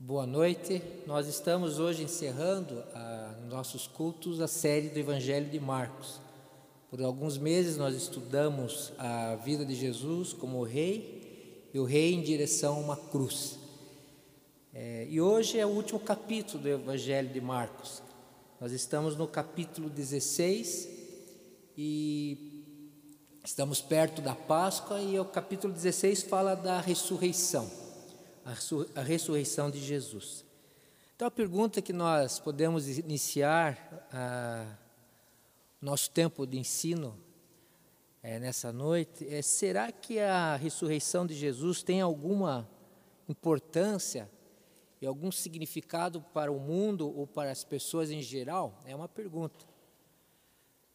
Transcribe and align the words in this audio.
Boa 0.00 0.24
noite. 0.24 0.80
Nós 1.08 1.26
estamos 1.26 1.80
hoje 1.80 2.04
encerrando 2.04 2.84
a, 2.94 3.34
nossos 3.48 3.88
cultos 3.88 4.40
a 4.40 4.46
série 4.46 4.90
do 4.90 4.98
Evangelho 5.00 5.50
de 5.50 5.58
Marcos. 5.58 6.20
Por 6.88 7.02
alguns 7.02 7.36
meses 7.36 7.76
nós 7.76 7.96
estudamos 7.96 8.92
a 8.96 9.34
vida 9.34 9.66
de 9.66 9.74
Jesus 9.74 10.32
como 10.32 10.62
rei 10.62 11.68
e 11.74 11.80
o 11.80 11.84
rei 11.84 12.14
em 12.14 12.22
direção 12.22 12.76
a 12.76 12.78
uma 12.78 12.96
cruz. 12.96 13.58
É, 14.72 15.04
e 15.10 15.20
hoje 15.20 15.58
é 15.58 15.66
o 15.66 15.70
último 15.70 15.98
capítulo 15.98 16.62
do 16.62 16.68
Evangelho 16.68 17.30
de 17.30 17.40
Marcos. 17.40 18.00
Nós 18.60 18.70
estamos 18.70 19.16
no 19.16 19.26
capítulo 19.26 19.90
16 19.90 20.88
e 21.76 22.64
estamos 23.44 23.80
perto 23.80 24.22
da 24.22 24.36
Páscoa 24.36 25.02
e 25.02 25.18
o 25.18 25.24
capítulo 25.24 25.72
16 25.72 26.22
fala 26.22 26.54
da 26.54 26.80
ressurreição 26.80 27.87
a 28.94 29.02
ressurreição 29.02 29.70
de 29.70 29.78
Jesus. 29.78 30.44
Então, 31.14 31.28
a 31.28 31.30
pergunta 31.30 31.82
que 31.82 31.92
nós 31.92 32.38
podemos 32.38 32.98
iniciar 32.98 34.06
a, 34.12 34.78
nosso 35.80 36.10
tempo 36.10 36.46
de 36.46 36.58
ensino 36.58 37.18
é, 38.22 38.38
nessa 38.38 38.72
noite 38.72 39.26
é: 39.28 39.42
será 39.42 39.92
que 39.92 40.18
a 40.18 40.56
ressurreição 40.56 41.26
de 41.26 41.34
Jesus 41.34 41.82
tem 41.82 42.00
alguma 42.00 42.68
importância 43.28 44.30
e 45.00 45.06
algum 45.06 45.30
significado 45.30 46.22
para 46.32 46.50
o 46.50 46.58
mundo 46.58 47.12
ou 47.14 47.26
para 47.26 47.50
as 47.50 47.64
pessoas 47.64 48.10
em 48.10 48.22
geral? 48.22 48.80
É 48.86 48.94
uma 48.94 49.08
pergunta. 49.08 49.66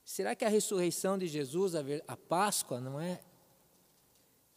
Será 0.03 0.35
que 0.35 0.43
a 0.43 0.49
ressurreição 0.49 1.17
de 1.17 1.27
Jesus, 1.27 1.75
a, 1.75 1.81
a 2.07 2.17
Páscoa, 2.17 2.79
não 2.79 2.99
é? 2.99 3.19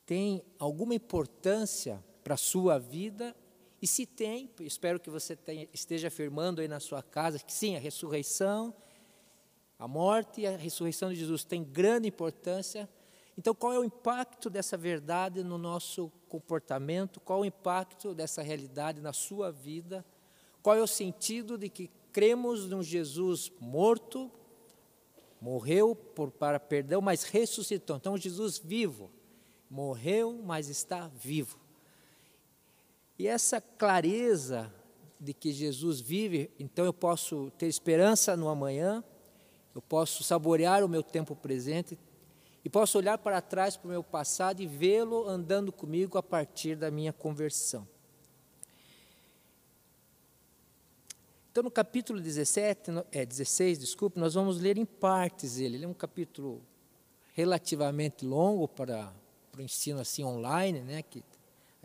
Tem 0.07 0.43
alguma 0.59 0.95
importância 0.95 2.03
para 2.27 2.35
a 2.35 2.37
sua 2.37 2.77
vida. 2.77 3.37
E 3.81 3.87
se 3.87 4.05
tem, 4.05 4.51
espero 4.59 4.99
que 4.99 5.09
você 5.09 5.37
tenha, 5.37 5.69
esteja 5.73 6.09
afirmando 6.09 6.61
aí 6.61 6.67
na 6.67 6.81
sua 6.81 7.01
casa 7.01 7.39
que 7.39 7.53
sim, 7.53 7.77
a 7.77 7.79
ressurreição, 7.79 8.75
a 9.79 9.87
morte 9.87 10.41
e 10.41 10.47
a 10.49 10.57
ressurreição 10.57 11.11
de 11.13 11.21
Jesus 11.21 11.45
tem 11.45 11.63
grande 11.63 12.09
importância. 12.09 12.89
Então, 13.39 13.55
qual 13.55 13.73
é 13.73 13.79
o 13.79 13.85
impacto 13.85 14.51
dessa 14.51 14.77
verdade 14.77 15.45
no 15.45 15.57
nosso 15.57 16.11
comportamento? 16.29 17.21
Qual 17.21 17.43
o 17.43 17.45
impacto 17.45 18.13
dessa 18.13 18.43
realidade 18.43 19.01
na 19.01 19.13
sua 19.13 19.53
vida? 19.53 20.05
Qual 20.65 20.75
é 20.75 20.83
o 20.83 20.87
sentido 20.89 21.57
de 21.57 21.69
que 21.69 21.89
cremos 22.11 22.67
num 22.67 22.83
Jesus 22.83 23.53
morto, 23.61 24.33
morreu 25.41 25.95
por, 25.95 26.33
para 26.33 26.59
perdão, 26.59 27.01
mas 27.01 27.23
ressuscitou? 27.23 27.95
Então, 27.95 28.17
Jesus 28.17 28.59
vivo, 28.59 29.13
morreu, 29.71 30.43
mas 30.45 30.69
está 30.69 31.07
vivo. 31.07 31.65
E 33.19 33.27
essa 33.27 33.61
clareza 33.61 34.73
de 35.19 35.33
que 35.33 35.53
Jesus 35.53 36.01
vive, 36.01 36.51
então 36.59 36.85
eu 36.85 36.93
posso 36.93 37.51
ter 37.59 37.67
esperança 37.67 38.37
no 38.37 38.49
amanhã, 38.49 39.03
eu 39.75 39.81
posso 39.81 40.23
saborear 40.23 40.85
o 40.85 40.89
meu 40.89 41.03
tempo 41.03 41.35
presente 41.35 41.99
e 42.65 42.69
posso 42.69 42.99
olhar 42.99 43.17
para 43.19 43.41
trás 43.41 43.77
para 43.77 43.87
o 43.87 43.91
meu 43.91 44.03
passado 44.03 44.61
e 44.61 44.67
vê-lo 44.67 45.27
andando 45.29 45.73
comigo 45.73 46.19
a 46.19 46.23
partir 46.23 46.77
da 46.77 46.91
minha 46.91 47.13
conversão. 47.13 47.87
Então, 51.51 51.63
no 51.63 51.71
capítulo 51.71 52.21
17, 52.21 52.91
é, 53.13 53.25
16, 53.25 53.79
desculpe, 53.79 54.21
nós 54.21 54.35
vamos 54.35 54.61
ler 54.61 54.77
em 54.77 54.85
partes 54.85 55.59
ele. 55.59 55.77
Ele 55.77 55.85
é 55.87 55.89
um 55.89 55.95
capítulo 55.95 56.61
relativamente 57.33 58.27
longo 58.27 58.69
para, 58.69 59.11
para 59.51 59.61
o 59.61 59.65
ensino 59.65 60.01
assim 60.01 60.23
online, 60.23 60.81
né, 60.81 61.03
que 61.03 61.23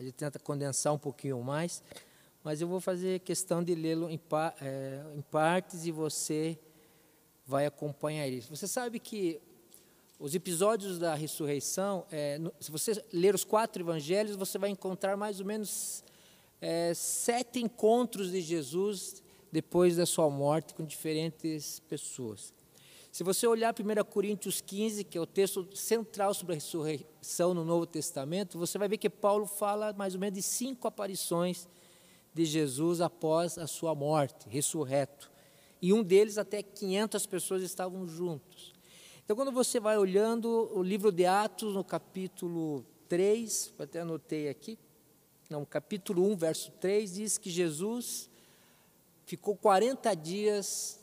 gente 0.02 0.14
tenta 0.14 0.38
condensar 0.38 0.92
um 0.92 0.98
pouquinho 0.98 1.42
mais, 1.42 1.82
mas 2.44 2.60
eu 2.60 2.68
vou 2.68 2.80
fazer 2.80 3.20
questão 3.20 3.62
de 3.62 3.74
lê-lo 3.74 4.10
em, 4.10 4.20
é, 4.60 5.02
em 5.14 5.20
partes 5.22 5.86
e 5.86 5.90
você 5.90 6.58
vai 7.46 7.66
acompanhar 7.66 8.26
isso. 8.28 8.54
Você 8.54 8.66
sabe 8.66 8.98
que 8.98 9.40
os 10.18 10.34
episódios 10.34 10.98
da 10.98 11.14
ressurreição, 11.14 12.06
é, 12.10 12.38
no, 12.38 12.52
se 12.60 12.70
você 12.70 13.04
ler 13.12 13.34
os 13.34 13.44
quatro 13.44 13.82
evangelhos, 13.82 14.36
você 14.36 14.58
vai 14.58 14.70
encontrar 14.70 15.16
mais 15.16 15.40
ou 15.40 15.46
menos 15.46 16.04
é, 16.60 16.92
sete 16.94 17.60
encontros 17.60 18.30
de 18.30 18.40
Jesus 18.40 19.22
depois 19.50 19.96
da 19.96 20.06
sua 20.06 20.30
morte 20.30 20.74
com 20.74 20.84
diferentes 20.84 21.80
pessoas. 21.88 22.54
Se 23.12 23.22
você 23.22 23.46
olhar 23.46 23.74
1 23.78 24.04
Coríntios 24.04 24.62
15, 24.62 25.04
que 25.04 25.18
é 25.18 25.20
o 25.20 25.26
texto 25.26 25.68
central 25.76 26.32
sobre 26.32 26.54
a 26.54 26.56
ressurreição 26.56 27.52
no 27.52 27.62
Novo 27.62 27.84
Testamento, 27.84 28.58
você 28.58 28.78
vai 28.78 28.88
ver 28.88 28.96
que 28.96 29.10
Paulo 29.10 29.46
fala 29.46 29.92
mais 29.92 30.14
ou 30.14 30.20
menos 30.20 30.38
de 30.38 30.42
cinco 30.42 30.88
aparições 30.88 31.68
de 32.32 32.46
Jesus 32.46 33.02
após 33.02 33.58
a 33.58 33.66
sua 33.66 33.94
morte, 33.94 34.48
ressurreto. 34.48 35.30
E 35.82 35.92
um 35.92 36.02
deles 36.02 36.38
até 36.38 36.62
500 36.62 37.26
pessoas 37.26 37.62
estavam 37.62 38.08
juntos. 38.08 38.72
Então, 39.22 39.36
quando 39.36 39.52
você 39.52 39.78
vai 39.78 39.98
olhando 39.98 40.70
o 40.74 40.82
livro 40.82 41.12
de 41.12 41.26
Atos, 41.26 41.74
no 41.74 41.84
capítulo 41.84 42.82
3, 43.10 43.74
até 43.78 44.00
anotei 44.00 44.48
aqui, 44.48 44.78
não, 45.50 45.66
capítulo 45.66 46.26
1, 46.32 46.36
verso 46.36 46.72
3, 46.80 47.12
diz 47.12 47.36
que 47.36 47.50
Jesus 47.50 48.30
ficou 49.26 49.54
40 49.54 50.14
dias 50.14 51.01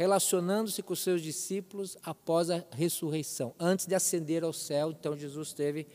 relacionando-se 0.00 0.82
com 0.82 0.94
seus 0.94 1.20
discípulos 1.20 1.94
após 2.02 2.48
a 2.48 2.64
ressurreição, 2.72 3.54
antes 3.60 3.84
de 3.84 3.94
ascender 3.94 4.42
ao 4.42 4.50
céu. 4.50 4.92
Então, 4.98 5.14
Jesus 5.14 5.52
teve 5.52 5.86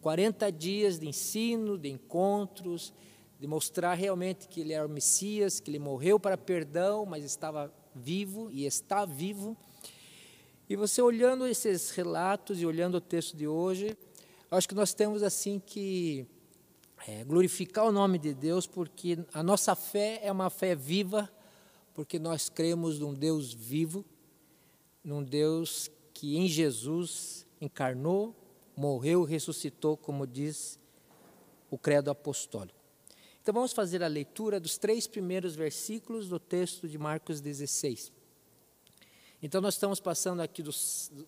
40 0.00 0.50
dias 0.50 0.98
de 0.98 1.06
ensino, 1.06 1.76
de 1.76 1.90
encontros, 1.90 2.90
de 3.38 3.46
mostrar 3.46 3.92
realmente 3.92 4.48
que 4.48 4.62
ele 4.62 4.72
era 4.72 4.86
o 4.86 4.88
Messias, 4.88 5.60
que 5.60 5.70
ele 5.70 5.78
morreu 5.78 6.18
para 6.18 6.38
perdão, 6.38 7.04
mas 7.04 7.22
estava 7.22 7.70
vivo 7.94 8.50
e 8.50 8.64
está 8.64 9.04
vivo. 9.04 9.54
E 10.66 10.74
você 10.74 11.02
olhando 11.02 11.46
esses 11.46 11.90
relatos 11.90 12.62
e 12.62 12.64
olhando 12.64 12.94
o 12.94 13.00
texto 13.00 13.36
de 13.36 13.46
hoje, 13.46 13.94
acho 14.50 14.66
que 14.66 14.74
nós 14.74 14.94
temos 14.94 15.22
assim 15.22 15.58
que 15.58 16.26
é, 17.06 17.24
glorificar 17.24 17.84
o 17.84 17.92
nome 17.92 18.18
de 18.18 18.32
Deus, 18.32 18.66
porque 18.66 19.18
a 19.34 19.42
nossa 19.42 19.74
fé 19.74 20.18
é 20.22 20.32
uma 20.32 20.48
fé 20.48 20.74
viva 20.74 21.30
porque 21.94 22.18
nós 22.18 22.48
cremos 22.48 22.98
num 22.98 23.14
Deus 23.14 23.52
vivo, 23.52 24.04
num 25.02 25.22
Deus 25.22 25.90
que 26.12 26.36
em 26.36 26.46
Jesus 26.46 27.46
encarnou, 27.60 28.34
morreu, 28.76 29.24
ressuscitou, 29.24 29.96
como 29.96 30.26
diz 30.26 30.78
o 31.70 31.78
credo 31.78 32.10
apostólico. 32.10 32.78
Então 33.42 33.54
vamos 33.54 33.72
fazer 33.72 34.02
a 34.02 34.06
leitura 34.06 34.60
dos 34.60 34.76
três 34.76 35.06
primeiros 35.06 35.54
versículos 35.54 36.28
do 36.28 36.38
texto 36.38 36.88
de 36.88 36.98
Marcos 36.98 37.40
16. 37.40 38.12
Então 39.42 39.60
nós 39.60 39.74
estamos 39.74 40.00
passando 40.00 40.40
aqui 40.40 40.62
do, 40.62 40.70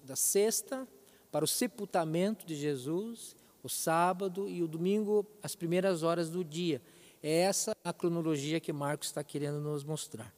da 0.04 0.16
sexta 0.16 0.86
para 1.30 1.44
o 1.44 1.48
sepultamento 1.48 2.44
de 2.44 2.54
Jesus, 2.54 3.34
o 3.62 3.68
sábado 3.68 4.48
e 4.48 4.62
o 4.62 4.68
domingo, 4.68 5.26
as 5.42 5.54
primeiras 5.54 6.02
horas 6.02 6.28
do 6.28 6.44
dia. 6.44 6.82
É 7.22 7.40
essa 7.40 7.72
a 7.82 7.92
cronologia 7.92 8.60
que 8.60 8.72
Marcos 8.72 9.08
está 9.08 9.24
querendo 9.24 9.60
nos 9.60 9.84
mostrar. 9.84 10.34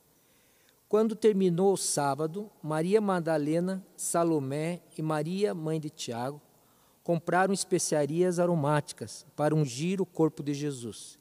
Quando 0.89 1.17
terminou 1.17 1.73
o 1.73 1.77
sábado, 1.77 2.51
Maria 2.63 3.01
Madalena, 3.01 3.85
Salomé 3.97 4.81
e 4.97 5.03
Maria, 5.03 5.55
mãe 5.55 5.81
de 5.81 5.91
Tiago, 5.91 6.41
compraram 7.03 7.53
especiarias 7.53 8.39
aromáticas 8.39 9.27
para 9.37 9.55
ungir 9.55 10.01
o 10.01 10.07
corpo 10.07 10.43
de 10.43 10.55
Jesus. 10.55 11.19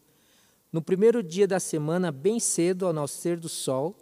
No 0.72 0.82
primeiro 0.82 1.22
dia 1.22 1.48
da 1.48 1.60
semana, 1.60 2.12
bem 2.12 2.40
cedo, 2.40 2.88
ao 2.88 2.94
nascer 2.94 3.38
do 3.38 3.50
sol, 3.50 3.96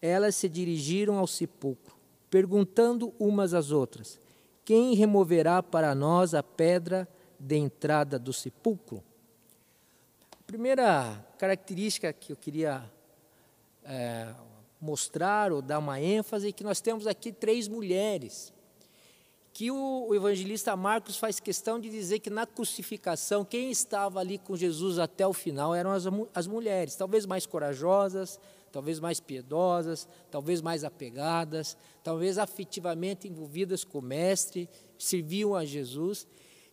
elas 0.00 0.34
se 0.34 0.48
dirigiram 0.48 1.18
ao 1.18 1.26
sepulcro, 1.26 1.94
perguntando 2.30 3.12
umas 3.18 3.52
às 3.52 3.70
outras: 3.70 4.18
Quem 4.64 4.94
removerá 4.94 5.62
para 5.62 5.94
nós 5.94 6.32
a 6.32 6.42
pedra 6.42 7.08
de 7.38 7.56
entrada 7.56 8.18
do 8.18 8.32
sepulcro? 8.32 9.02
A 10.32 10.42
primeira 10.46 11.24
característica 11.38 12.12
que 12.12 12.32
eu 12.32 12.36
queria 12.36 12.90
é, 13.84 14.32
mostrar 14.80 15.52
ou 15.52 15.60
dar 15.60 15.78
uma 15.78 16.00
ênfase 16.00 16.52
que 16.52 16.64
nós 16.64 16.80
temos 16.80 17.06
aqui 17.06 17.32
três 17.32 17.68
mulheres. 17.68 18.52
Que 19.52 19.70
o, 19.70 20.06
o 20.08 20.14
evangelista 20.14 20.74
Marcos 20.76 21.16
faz 21.16 21.40
questão 21.40 21.78
de 21.78 21.90
dizer 21.90 22.20
que 22.20 22.30
na 22.30 22.46
crucificação, 22.46 23.44
quem 23.44 23.70
estava 23.70 24.20
ali 24.20 24.38
com 24.38 24.56
Jesus 24.56 24.98
até 24.98 25.26
o 25.26 25.32
final 25.32 25.74
eram 25.74 25.90
as, 25.90 26.04
as 26.34 26.46
mulheres, 26.46 26.94
talvez 26.94 27.26
mais 27.26 27.46
corajosas, 27.46 28.38
talvez 28.72 29.00
mais 29.00 29.20
piedosas, 29.20 30.08
talvez 30.30 30.62
mais 30.62 30.84
apegadas, 30.84 31.76
talvez 32.02 32.38
afetivamente 32.38 33.28
envolvidas 33.28 33.84
com 33.84 33.98
o 33.98 34.02
Mestre, 34.02 34.68
serviam 34.96 35.54
a 35.54 35.64
Jesus. 35.64 36.26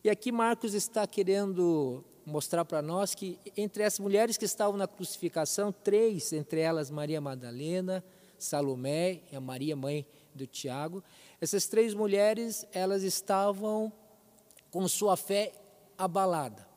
E 0.03 0.10
aqui 0.10 0.31
Marcos 0.31 0.74
está 0.74 1.06
querendo 1.07 2.03
mostrar 2.27 2.65
para 2.65 2.81
nós 2.81 3.15
que 3.15 3.39
entre 3.56 3.85
as 3.85 3.97
mulheres 3.97 4.35
que 4.35 4.44
estavam 4.44 4.75
na 4.75 4.85
crucificação, 4.85 5.71
três, 5.71 6.33
entre 6.33 6.59
elas 6.59 6.91
Maria 6.91 7.21
Madalena, 7.21 8.03
Salomé 8.38 9.21
e 9.31 9.35
a 9.35 9.39
Maria 9.39 9.77
mãe 9.77 10.06
do 10.35 10.45
Tiago, 10.45 11.01
essas 11.39 11.68
três 11.68 11.94
mulheres, 11.94 12.68
elas 12.74 13.03
estavam 13.03 13.94
com 14.69 14.85
sua 14.89 15.15
fé 15.15 15.53
abalada. 15.97 16.68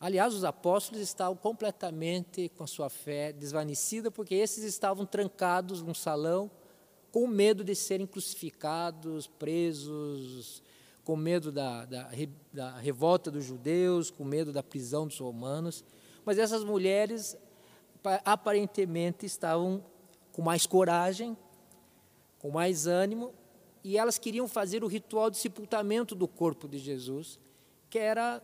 Aliás, 0.00 0.34
os 0.34 0.42
apóstolos 0.42 1.00
estavam 1.00 1.36
completamente 1.36 2.48
com 2.56 2.66
sua 2.66 2.90
fé 2.90 3.32
desvanecida, 3.32 4.10
porque 4.10 4.34
esses 4.34 4.64
estavam 4.64 5.06
trancados 5.06 5.82
num 5.82 5.94
salão, 5.94 6.50
com 7.12 7.28
medo 7.28 7.62
de 7.62 7.76
serem 7.76 8.08
crucificados, 8.08 9.28
presos, 9.28 10.62
com 11.08 11.16
medo 11.16 11.50
da, 11.50 11.86
da, 11.86 12.10
da 12.52 12.76
revolta 12.76 13.30
dos 13.30 13.42
judeus, 13.42 14.10
com 14.10 14.24
medo 14.24 14.52
da 14.52 14.62
prisão 14.62 15.06
dos 15.06 15.18
romanos. 15.18 15.82
Mas 16.22 16.36
essas 16.36 16.62
mulheres 16.62 17.34
aparentemente 18.26 19.24
estavam 19.24 19.82
com 20.32 20.42
mais 20.42 20.66
coragem, 20.66 21.34
com 22.38 22.50
mais 22.50 22.86
ânimo, 22.86 23.32
e 23.82 23.96
elas 23.96 24.18
queriam 24.18 24.46
fazer 24.46 24.84
o 24.84 24.86
ritual 24.86 25.30
de 25.30 25.38
sepultamento 25.38 26.14
do 26.14 26.28
corpo 26.28 26.68
de 26.68 26.76
Jesus, 26.76 27.38
que 27.88 27.98
era 27.98 28.42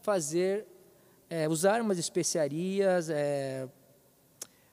fazer 0.00 0.68
é, 1.28 1.48
usar 1.48 1.82
umas 1.82 1.98
especiarias, 1.98 3.10
é, 3.10 3.68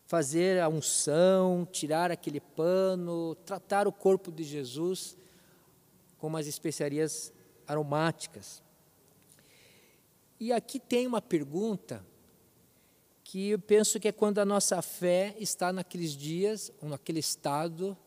fazer 0.06 0.62
a 0.62 0.70
unção, 0.70 1.68
tirar 1.72 2.12
aquele 2.12 2.40
pano, 2.40 3.34
tratar 3.44 3.88
o 3.88 3.92
corpo 3.92 4.32
de 4.32 4.44
Jesus 4.44 5.18
com 6.22 6.28
umas 6.28 6.46
especiarias 6.46 7.34
aromáticas. 7.68 8.62
E 10.40 10.54
aqui 10.54 10.80
tem 10.80 11.08
uma 11.08 11.20
pergunta 11.20 12.06
que 13.24 13.50
eu 13.50 13.60
penso 13.60 14.00
que 14.00 14.08
é 14.08 14.12
quando 14.12 14.38
a 14.38 14.46
nossa 14.46 14.80
fé 14.84 15.36
está 15.40 15.74
naqueles 15.74 16.12
dias, 16.16 16.72
ou 16.80 16.88
naquele 16.88 17.20
estado 17.20 17.98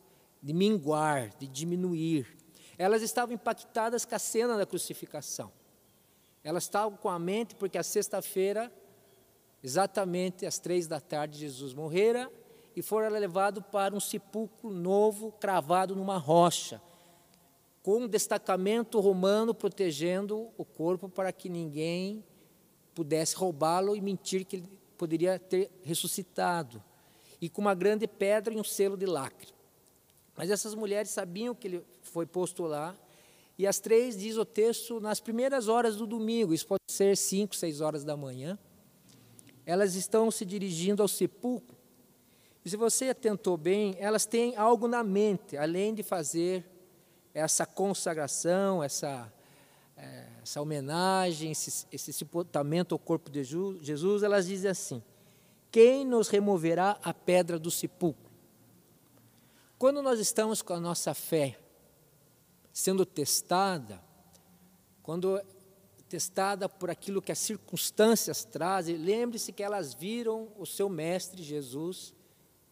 de 0.41 0.53
minguar, 0.53 1.35
de 1.37 1.45
diminuir. 1.45 2.37
Elas 2.77 3.01
estavam 3.01 3.35
impactadas 3.35 4.05
com 4.05 4.15
a 4.15 4.19
cena 4.19 4.57
da 4.57 4.65
crucificação. 4.65 5.51
Elas 6.41 6.63
estavam 6.63 6.97
com 6.97 7.09
a 7.09 7.19
mente, 7.19 7.53
porque 7.55 7.77
a 7.77 7.83
sexta-feira, 7.83 8.71
exatamente 9.61 10.45
às 10.45 10.57
três 10.57 10.87
da 10.87 11.01
tarde, 11.01 11.39
Jesus 11.39 11.73
morrera 11.73 12.31
e 12.75 12.81
fora 12.81 13.09
levado 13.09 13.61
para 13.61 13.93
um 13.93 13.99
sepulcro 13.99 14.69
novo, 14.69 15.33
cravado 15.33 15.95
numa 15.95 16.17
rocha, 16.17 16.81
com 17.85 17.99
um 17.99 18.07
destacamento 18.07 18.99
romano 18.99 19.53
protegendo 19.53 20.49
o 20.57 20.65
corpo 20.65 21.07
para 21.07 21.31
que 21.31 21.47
ninguém 21.47 22.25
pudesse 22.95 23.35
roubá-lo 23.35 23.95
e 23.95 24.01
mentir 24.01 24.43
que 24.43 24.55
ele 24.55 24.69
poderia 24.97 25.37
ter 25.37 25.69
ressuscitado, 25.83 26.83
e 27.39 27.47
com 27.47 27.61
uma 27.61 27.75
grande 27.75 28.07
pedra 28.07 28.51
e 28.51 28.57
um 28.57 28.63
selo 28.63 28.97
de 28.97 29.05
lacre. 29.05 29.53
Mas 30.35 30.49
essas 30.49 30.73
mulheres 30.73 31.11
sabiam 31.11 31.53
que 31.53 31.67
ele 31.67 31.85
foi 32.01 32.25
posto 32.25 32.63
lá 32.63 32.97
e 33.55 33.67
às 33.67 33.79
três, 33.79 34.17
diz 34.17 34.35
o 34.35 34.45
texto, 34.45 34.99
nas 34.99 35.19
primeiras 35.19 35.67
horas 35.67 35.95
do 35.95 36.07
domingo, 36.07 36.55
isso 36.55 36.65
pode 36.65 36.81
ser 36.87 37.15
cinco, 37.15 37.55
seis 37.55 37.81
horas 37.81 38.03
da 38.03 38.17
manhã, 38.17 38.57
elas 39.63 39.93
estão 39.93 40.31
se 40.31 40.43
dirigindo 40.43 41.03
ao 41.03 41.07
sepulcro. 41.07 41.77
E 42.65 42.69
se 42.71 42.77
você 42.77 43.09
atentou 43.09 43.55
bem, 43.57 43.95
elas 43.99 44.25
têm 44.25 44.55
algo 44.55 44.87
na 44.87 45.03
mente, 45.03 45.55
além 45.55 45.93
de 45.93 46.01
fazer 46.01 46.65
essa 47.35 47.65
consagração, 47.65 48.81
essa, 48.81 49.31
é, 49.97 50.25
essa 50.41 50.61
homenagem, 50.61 51.51
esse, 51.51 51.85
esse 51.91 52.13
sepultamento 52.13 52.95
ao 52.95 52.99
corpo 52.99 53.29
de 53.29 53.43
Jesus, 53.43 54.23
elas 54.23 54.47
dizem 54.47 54.71
assim: 54.71 55.03
Quem 55.69 56.05
nos 56.05 56.29
removerá 56.29 56.97
a 57.03 57.13
pedra 57.13 57.59
do 57.59 57.69
sepulcro? 57.69 58.31
Quando 59.77 60.01
nós 60.01 60.19
estamos 60.19 60.61
com 60.61 60.73
a 60.73 60.79
nossa 60.79 61.13
fé 61.13 61.59
sendo 62.71 63.05
testada, 63.05 64.01
quando 65.03 65.39
testada 66.07 66.69
por 66.69 66.89
aquilo 66.89 67.21
que 67.21 67.31
as 67.31 67.39
circunstâncias 67.39 68.45
trazem, 68.45 68.95
lembre-se 68.95 69.51
que 69.51 69.63
elas 69.63 69.93
viram 69.93 70.47
o 70.57 70.65
seu 70.65 70.87
mestre 70.87 71.43
Jesus 71.43 72.13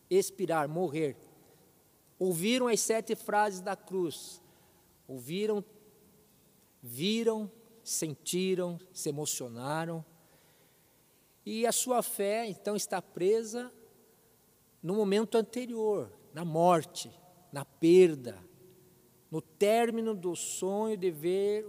expirar, 0.10 0.68
morrer. 0.70 1.18
Ouviram 2.18 2.68
as 2.68 2.80
sete 2.80 3.16
frases 3.16 3.60
da 3.60 3.76
cruz, 3.76 4.42
ouviram, 5.08 5.64
viram, 6.82 7.52
sentiram, 7.84 8.80
se 8.92 9.10
emocionaram. 9.10 10.04
E 11.46 11.66
a 11.66 11.72
sua 11.72 12.02
fé, 12.02 12.48
então, 12.48 12.76
está 12.76 13.02
presa 13.02 13.72
no 14.82 14.96
momento 14.96 15.38
anterior, 15.38 16.12
na 16.34 16.44
morte, 16.44 17.12
na 17.52 17.64
perda, 17.64 18.38
no 19.30 19.42
término 19.42 20.14
do 20.14 20.36
sonho 20.36 20.98
de 20.98 21.12
ver 21.12 21.66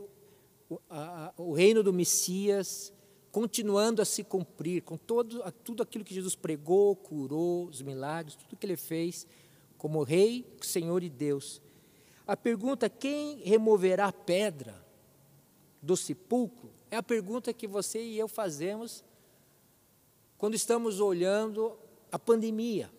o, 0.68 0.80
a, 0.88 1.32
o 1.36 1.52
reino 1.52 1.82
do 1.82 1.92
Messias 1.92 2.92
continuando 3.34 4.00
a 4.00 4.04
se 4.04 4.22
cumprir, 4.22 4.82
com 4.82 4.96
todo, 4.96 5.42
tudo 5.64 5.82
aquilo 5.82 6.04
que 6.04 6.14
Jesus 6.14 6.36
pregou, 6.36 6.94
curou, 6.94 7.66
os 7.66 7.82
milagres, 7.82 8.36
tudo 8.36 8.56
que 8.56 8.64
ele 8.64 8.76
fez, 8.76 9.26
como 9.76 10.04
Rei, 10.04 10.46
Senhor 10.60 11.02
e 11.02 11.10
Deus. 11.10 11.60
A 12.26 12.36
pergunta: 12.36 12.88
quem 12.88 13.38
removerá 13.38 14.06
a 14.06 14.12
pedra 14.12 14.84
do 15.82 15.96
sepulcro? 15.96 16.70
É 16.90 16.96
a 16.96 17.02
pergunta 17.02 17.52
que 17.52 17.66
você 17.66 18.02
e 18.02 18.18
eu 18.18 18.28
fazemos 18.28 19.04
quando 20.38 20.54
estamos 20.54 21.00
olhando 21.00 21.78
a 22.10 22.18
pandemia 22.18 22.90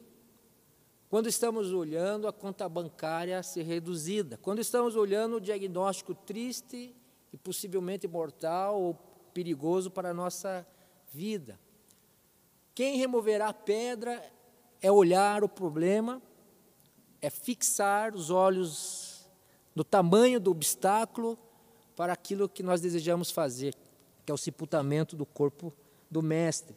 quando 1.15 1.29
estamos 1.29 1.71
olhando 1.71 2.27
a 2.27 2.33
conta 2.33 2.67
bancária 2.67 3.41
ser 3.41 3.63
reduzida, 3.63 4.37
quando 4.41 4.59
estamos 4.59 4.97
olhando 4.97 5.37
o 5.37 5.39
diagnóstico 5.39 6.13
triste 6.13 6.93
e 7.31 7.37
possivelmente 7.37 8.07
mortal 8.07 8.81
ou 8.81 8.95
perigoso 9.33 9.91
para 9.91 10.09
a 10.09 10.13
nossa 10.13 10.67
vida. 11.13 11.59
Quem 12.73 12.97
removerá 12.97 13.47
a 13.47 13.53
pedra 13.53 14.21
é 14.81 14.91
olhar 14.91 15.43
o 15.43 15.47
problema, 15.47 16.21
é 17.21 17.29
fixar 17.29 18.13
os 18.13 18.29
olhos 18.29 19.04
no 19.75 19.83
tamanho 19.83 20.39
do 20.39 20.49
obstáculo 20.49 21.37
para 21.95 22.13
aquilo 22.13 22.47
que 22.47 22.63
nós 22.63 22.79
desejamos 22.79 23.29
fazer, 23.29 23.75
que 24.25 24.31
é 24.31 24.33
o 24.33 24.37
sepultamento 24.37 25.15
do 25.15 25.25
corpo 25.25 25.73
do 26.09 26.23
Mestre. 26.23 26.75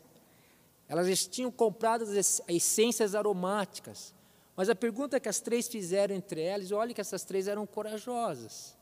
Elas 0.88 1.26
tinham 1.26 1.50
comprado 1.50 2.02
as 2.02 2.42
essências 2.48 3.14
aromáticas, 3.14 4.12
mas 4.56 4.68
a 4.68 4.74
pergunta 4.74 5.20
que 5.20 5.28
as 5.28 5.40
três 5.40 5.68
fizeram 5.68 6.14
entre 6.14 6.40
elas, 6.40 6.72
olha 6.72 6.92
que 6.92 7.00
essas 7.00 7.24
três 7.24 7.46
eram 7.46 7.66
corajosas. 7.66 8.76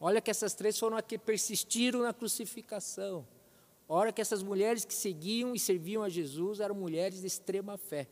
Olha 0.00 0.20
que 0.20 0.30
essas 0.30 0.54
três 0.54 0.78
foram 0.78 0.96
as 0.96 1.04
que 1.04 1.18
persistiram 1.18 2.02
na 2.02 2.12
crucificação. 2.12 3.26
Olha 3.88 4.12
que 4.12 4.20
essas 4.20 4.42
mulheres 4.42 4.84
que 4.84 4.94
seguiam 4.94 5.54
e 5.54 5.58
serviam 5.58 6.02
a 6.02 6.08
Jesus 6.08 6.60
eram 6.60 6.74
mulheres 6.74 7.22
de 7.22 7.26
extrema 7.26 7.78
fé. 7.78 8.06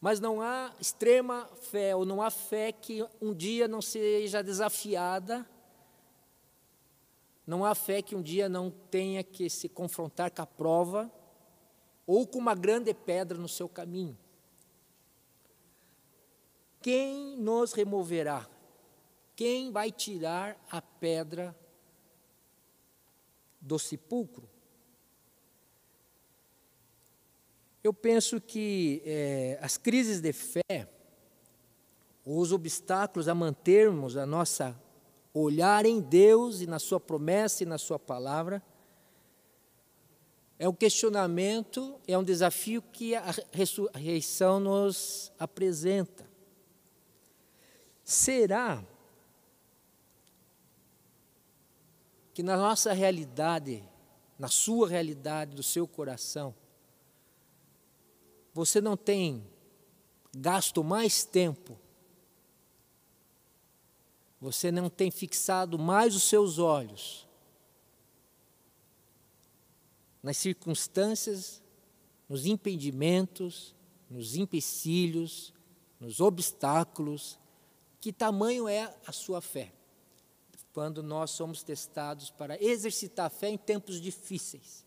Mas 0.00 0.20
não 0.20 0.40
há 0.40 0.74
extrema 0.80 1.48
fé, 1.62 1.96
ou 1.96 2.04
não 2.04 2.20
há 2.20 2.30
fé 2.30 2.72
que 2.72 3.06
um 3.20 3.34
dia 3.34 3.66
não 3.66 3.80
seja 3.80 4.42
desafiada, 4.42 5.48
não 7.46 7.64
há 7.64 7.74
fé 7.74 8.02
que 8.02 8.14
um 8.14 8.22
dia 8.22 8.48
não 8.48 8.70
tenha 8.70 9.22
que 9.22 9.48
se 9.48 9.68
confrontar 9.68 10.30
com 10.30 10.42
a 10.42 10.46
prova, 10.46 11.10
ou 12.06 12.26
com 12.26 12.38
uma 12.38 12.54
grande 12.54 12.92
pedra 12.92 13.38
no 13.38 13.48
seu 13.48 13.68
caminho. 13.68 14.16
Quem 16.80 17.36
nos 17.36 17.72
removerá? 17.72 18.48
Quem 19.34 19.72
vai 19.72 19.90
tirar 19.90 20.56
a 20.70 20.80
pedra 20.80 21.56
do 23.60 23.78
sepulcro? 23.78 24.48
Eu 27.86 27.94
penso 27.94 28.40
que 28.40 29.00
é, 29.06 29.60
as 29.62 29.76
crises 29.76 30.20
de 30.20 30.32
fé, 30.32 30.88
os 32.24 32.50
obstáculos 32.50 33.28
a 33.28 33.34
mantermos 33.34 34.16
a 34.16 34.26
nossa 34.26 34.76
olhar 35.32 35.86
em 35.86 36.00
Deus 36.00 36.60
e 36.60 36.66
na 36.66 36.80
Sua 36.80 36.98
promessa 36.98 37.62
e 37.62 37.66
na 37.66 37.78
Sua 37.78 37.96
palavra, 37.96 38.60
é 40.58 40.68
um 40.68 40.72
questionamento, 40.72 41.94
é 42.08 42.18
um 42.18 42.24
desafio 42.24 42.82
que 42.82 43.14
a 43.14 43.32
ressurreição 43.52 44.58
nos 44.58 45.30
apresenta. 45.38 46.28
Será 48.02 48.84
que 52.34 52.42
na 52.42 52.56
nossa 52.56 52.92
realidade, 52.92 53.88
na 54.36 54.48
sua 54.48 54.88
realidade, 54.88 55.54
do 55.54 55.62
seu 55.62 55.86
coração, 55.86 56.52
você 58.56 58.80
não 58.80 58.96
tem 58.96 59.46
gasto 60.34 60.82
mais 60.82 61.26
tempo, 61.26 61.78
você 64.40 64.72
não 64.72 64.88
tem 64.88 65.10
fixado 65.10 65.78
mais 65.78 66.16
os 66.16 66.22
seus 66.22 66.58
olhos 66.58 67.28
nas 70.22 70.38
circunstâncias, 70.38 71.62
nos 72.26 72.46
impedimentos, 72.46 73.74
nos 74.08 74.36
empecilhos, 74.36 75.52
nos 76.00 76.18
obstáculos, 76.18 77.38
que 78.00 78.10
tamanho 78.10 78.66
é 78.66 78.96
a 79.06 79.12
sua 79.12 79.42
fé? 79.42 79.70
quando 80.72 81.02
nós 81.02 81.30
somos 81.30 81.62
testados 81.62 82.30
para 82.30 82.62
exercitar 82.62 83.26
a 83.26 83.30
fé 83.30 83.48
em 83.50 83.58
tempos 83.58 84.00
difíceis. 84.00 84.85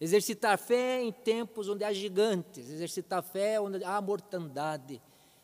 Exercitar 0.00 0.56
fé 0.58 1.02
em 1.02 1.10
tempos 1.10 1.68
onde 1.68 1.82
há 1.82 1.92
gigantes, 1.92 2.70
exercitar 2.70 3.22
fé 3.22 3.60
onde 3.60 3.82
há 3.82 4.00
mortandade, 4.00 5.02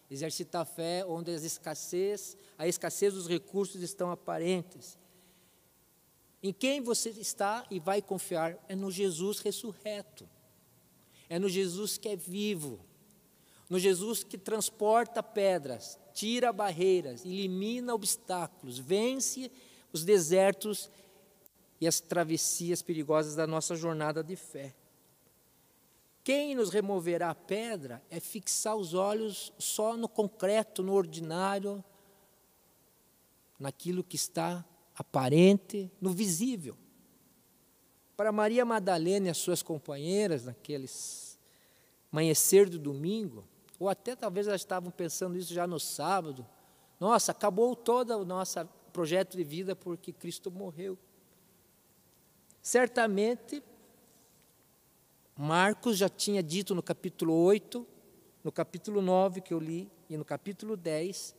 exercitar 0.09 0.65
fé 0.65 1.05
onde 1.05 1.33
as 1.33 1.43
escassez, 1.43 2.37
a 2.57 2.69
escassez 2.69 3.15
dos 3.15 3.27
recursos 3.27 3.83
estão 3.83 4.11
aparentes. 4.11 4.97
Em 6.43 6.53
quem 6.53 6.81
você 6.81 7.11
está 7.11 7.67
e 7.71 7.81
vai 7.81 8.01
confiar 8.01 8.57
é 8.69 8.77
no 8.77 8.91
Jesus 8.91 9.41
ressurreto. 9.41 10.29
É 11.29 11.39
no 11.39 11.49
Jesus 11.49 11.97
que 11.97 12.09
é 12.11 12.17
vivo. 12.17 12.85
No 13.69 13.79
Jesus 13.79 14.23
que 14.23 14.37
transporta 14.37 15.23
pedras, 15.23 15.99
tira 16.13 16.53
barreiras, 16.53 17.25
elimina 17.25 17.95
obstáculos, 17.95 18.79
vence 18.79 19.51
os 19.91 20.05
desertos 20.05 20.91
e 21.81 21.87
as 21.87 22.01
travessias 22.01 22.83
perigosas 22.83 23.35
da 23.35 23.47
nossa 23.47 23.75
jornada 23.77 24.23
de 24.23 24.37
fé. 24.37 24.75
Quem 26.23 26.55
nos 26.55 26.71
removerá 26.71 27.31
a 27.31 27.35
pedra 27.35 28.03
é 28.09 28.19
fixar 28.19 28.77
os 28.77 28.95
olhos 28.95 29.53
só 29.59 29.97
no 29.97 30.09
concreto, 30.09 30.83
no 30.83 30.95
ordinário, 30.95 31.85
naquilo 33.59 34.03
que 34.03 34.17
está 34.17 34.65
aparente, 34.97 35.91
no 36.01 36.11
visível. 36.11 36.77
Para 38.17 38.33
Maria 38.33 38.65
Madalena 38.65 39.27
e 39.27 39.31
as 39.31 39.37
suas 39.37 39.63
companheiras, 39.63 40.45
naqueles 40.45 41.39
amanhecer 42.11 42.71
do 42.71 42.79
domingo, 42.79 43.45
ou 43.79 43.89
até 43.89 44.15
talvez 44.15 44.47
elas 44.47 44.61
estavam 44.61 44.91
pensando 44.91 45.37
isso 45.37 45.53
já 45.53 45.67
no 45.67 45.81
sábado. 45.81 46.47
Nossa, 46.99 47.33
acabou 47.33 47.75
todo 47.75 48.13
o 48.13 48.25
nosso 48.25 48.65
projeto 48.93 49.37
de 49.37 49.45
vida 49.45 49.75
porque 49.75 50.13
Cristo 50.13 50.51
morreu. 50.51 50.97
Certamente, 52.65 53.63
Marcos 55.37 55.99
já 55.99 56.09
tinha 56.09 56.43
dito 56.43 56.75
no 56.75 56.83
capítulo 56.83 57.35
8, 57.35 57.87
no 58.43 58.51
capítulo 58.51 59.03
9 59.03 59.43
que 59.43 59.53
eu 59.53 59.59
li, 59.59 59.87
e 60.09 60.17
no 60.17 60.25
capítulo 60.25 60.75
10, 60.75 61.37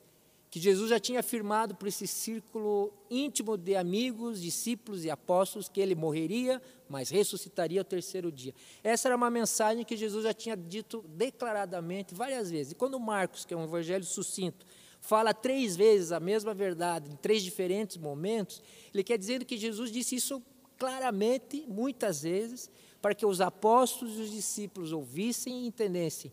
que 0.52 0.60
Jesus 0.60 0.92
já 0.92 1.00
tinha 1.00 1.22
afirmado 1.22 1.74
para 1.74 1.88
esse 1.88 2.06
círculo 2.06 2.94
íntimo 3.10 3.58
de 3.58 3.76
amigos, 3.76 4.40
discípulos 4.40 5.04
e 5.04 5.10
apóstolos 5.10 5.68
que 5.68 5.82
ele 5.82 5.96
morreria, 5.96 6.62
mas 6.88 7.10
ressuscitaria 7.10 7.82
ao 7.82 7.86
terceiro 7.86 8.32
dia. 8.32 8.54
Essa 8.84 9.08
era 9.08 9.16
uma 9.16 9.32
mensagem 9.32 9.84
que 9.84 9.98
Jesus 9.98 10.26
já 10.26 10.34
tinha 10.34 10.56
dito 10.56 11.04
declaradamente 11.08 12.14
várias 12.14 12.52
vezes. 12.52 12.74
E 12.74 12.76
quando 12.76 13.00
Marcos, 13.00 13.46
que 13.46 13.54
é 13.56 13.58
um 13.58 13.64
evangelho 13.64 14.06
sucinto, 14.06 14.64
fala 15.02 15.34
três 15.34 15.76
vezes 15.76 16.12
a 16.12 16.20
mesma 16.20 16.54
verdade 16.54 17.10
em 17.12 17.16
três 17.16 17.42
diferentes 17.42 17.98
momentos, 17.98 18.62
ele 18.94 19.04
quer 19.04 19.18
dizer 19.18 19.44
que 19.44 19.58
Jesus 19.58 19.92
disse 19.92 20.16
isso 20.18 20.44
claramente, 20.78 21.66
muitas 21.68 22.24
vezes, 22.24 22.70
para 23.02 23.16
que 23.16 23.26
os 23.26 23.42
apóstolos 23.42 24.18
e 24.18 24.22
os 24.22 24.32
discípulos 24.32 24.92
ouvissem 24.92 25.64
e 25.64 25.68
entendessem 25.68 26.32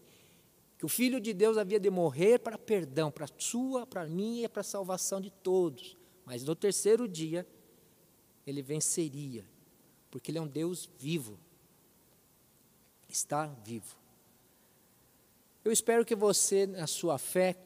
que 0.82 0.86
o 0.86 0.88
Filho 0.88 1.20
de 1.20 1.32
Deus 1.32 1.56
havia 1.56 1.78
de 1.78 1.88
morrer 1.88 2.40
para 2.40 2.58
perdão, 2.58 3.08
para 3.08 3.24
a 3.24 3.28
sua, 3.38 3.86
para 3.86 4.02
a 4.02 4.08
minha 4.08 4.46
e 4.46 4.48
para 4.48 4.62
a 4.62 4.64
salvação 4.64 5.20
de 5.20 5.30
todos. 5.30 5.96
Mas 6.24 6.42
no 6.42 6.56
terceiro 6.56 7.06
dia, 7.06 7.46
ele 8.44 8.62
venceria, 8.62 9.48
porque 10.10 10.32
ele 10.32 10.38
é 10.38 10.40
um 10.40 10.48
Deus 10.48 10.90
vivo. 10.98 11.38
Está 13.08 13.46
vivo. 13.46 13.96
Eu 15.64 15.70
espero 15.70 16.04
que 16.04 16.16
você, 16.16 16.66
na 16.66 16.88
sua 16.88 17.16
fé 17.16 17.56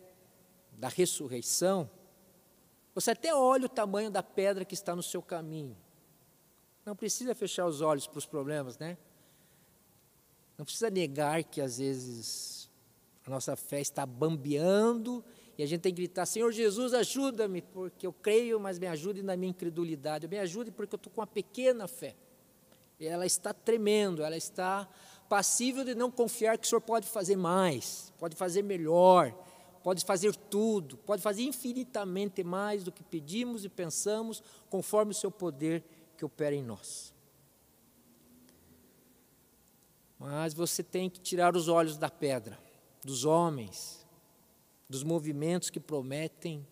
da 0.72 0.88
ressurreição, 0.88 1.88
você 2.94 3.12
até 3.12 3.34
olhe 3.34 3.64
o 3.64 3.70
tamanho 3.70 4.10
da 4.10 4.22
pedra 4.22 4.62
que 4.62 4.74
está 4.74 4.94
no 4.94 5.02
seu 5.02 5.22
caminho. 5.22 5.74
Não 6.86 6.94
precisa 6.94 7.34
fechar 7.34 7.66
os 7.66 7.80
olhos 7.80 8.06
para 8.06 8.18
os 8.18 8.26
problemas, 8.26 8.78
né? 8.78 8.96
Não 10.56 10.64
precisa 10.64 10.88
negar 10.88 11.42
que 11.42 11.60
às 11.60 11.78
vezes 11.78 12.70
a 13.26 13.30
nossa 13.30 13.56
fé 13.56 13.80
está 13.80 14.06
bambeando 14.06 15.24
e 15.58 15.64
a 15.64 15.66
gente 15.66 15.80
tem 15.80 15.92
que 15.92 15.96
gritar: 15.96 16.24
Senhor 16.26 16.52
Jesus, 16.52 16.94
ajuda-me, 16.94 17.60
porque 17.60 18.06
eu 18.06 18.12
creio, 18.12 18.60
mas 18.60 18.78
me 18.78 18.86
ajude 18.86 19.20
na 19.20 19.36
minha 19.36 19.50
incredulidade. 19.50 20.28
Me 20.28 20.38
ajude 20.38 20.70
porque 20.70 20.94
eu 20.94 20.96
estou 20.96 21.12
com 21.12 21.20
uma 21.20 21.26
pequena 21.26 21.88
fé. 21.88 22.14
E 23.00 23.06
ela 23.06 23.26
está 23.26 23.52
tremendo, 23.52 24.22
ela 24.22 24.36
está 24.36 24.88
passível 25.28 25.84
de 25.84 25.94
não 25.96 26.08
confiar 26.08 26.56
que 26.56 26.66
o 26.66 26.68
Senhor 26.68 26.80
pode 26.80 27.08
fazer 27.08 27.34
mais, 27.34 28.12
pode 28.16 28.36
fazer 28.36 28.62
melhor, 28.62 29.34
pode 29.82 30.04
fazer 30.04 30.36
tudo, 30.36 30.96
pode 30.98 31.20
fazer 31.20 31.42
infinitamente 31.42 32.44
mais 32.44 32.84
do 32.84 32.92
que 32.92 33.02
pedimos 33.02 33.64
e 33.64 33.68
pensamos, 33.68 34.40
conforme 34.70 35.10
o 35.10 35.14
seu 35.14 35.32
poder 35.32 35.84
que 36.16 36.24
opera 36.24 36.54
em 36.54 36.62
nós. 36.62 37.14
Mas 40.18 40.54
você 40.54 40.82
tem 40.82 41.10
que 41.10 41.20
tirar 41.20 41.54
os 41.54 41.68
olhos 41.68 41.98
da 41.98 42.08
pedra 42.08 42.58
dos 43.04 43.24
homens, 43.24 44.04
dos 44.88 45.04
movimentos 45.04 45.70
que 45.70 45.78
prometem 45.78 46.66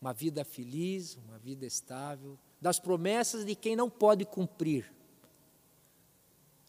uma 0.00 0.12
vida 0.12 0.44
feliz, 0.44 1.16
uma 1.16 1.38
vida 1.38 1.64
estável, 1.64 2.38
das 2.60 2.78
promessas 2.78 3.44
de 3.44 3.54
quem 3.54 3.74
não 3.74 3.88
pode 3.88 4.24
cumprir. 4.24 4.92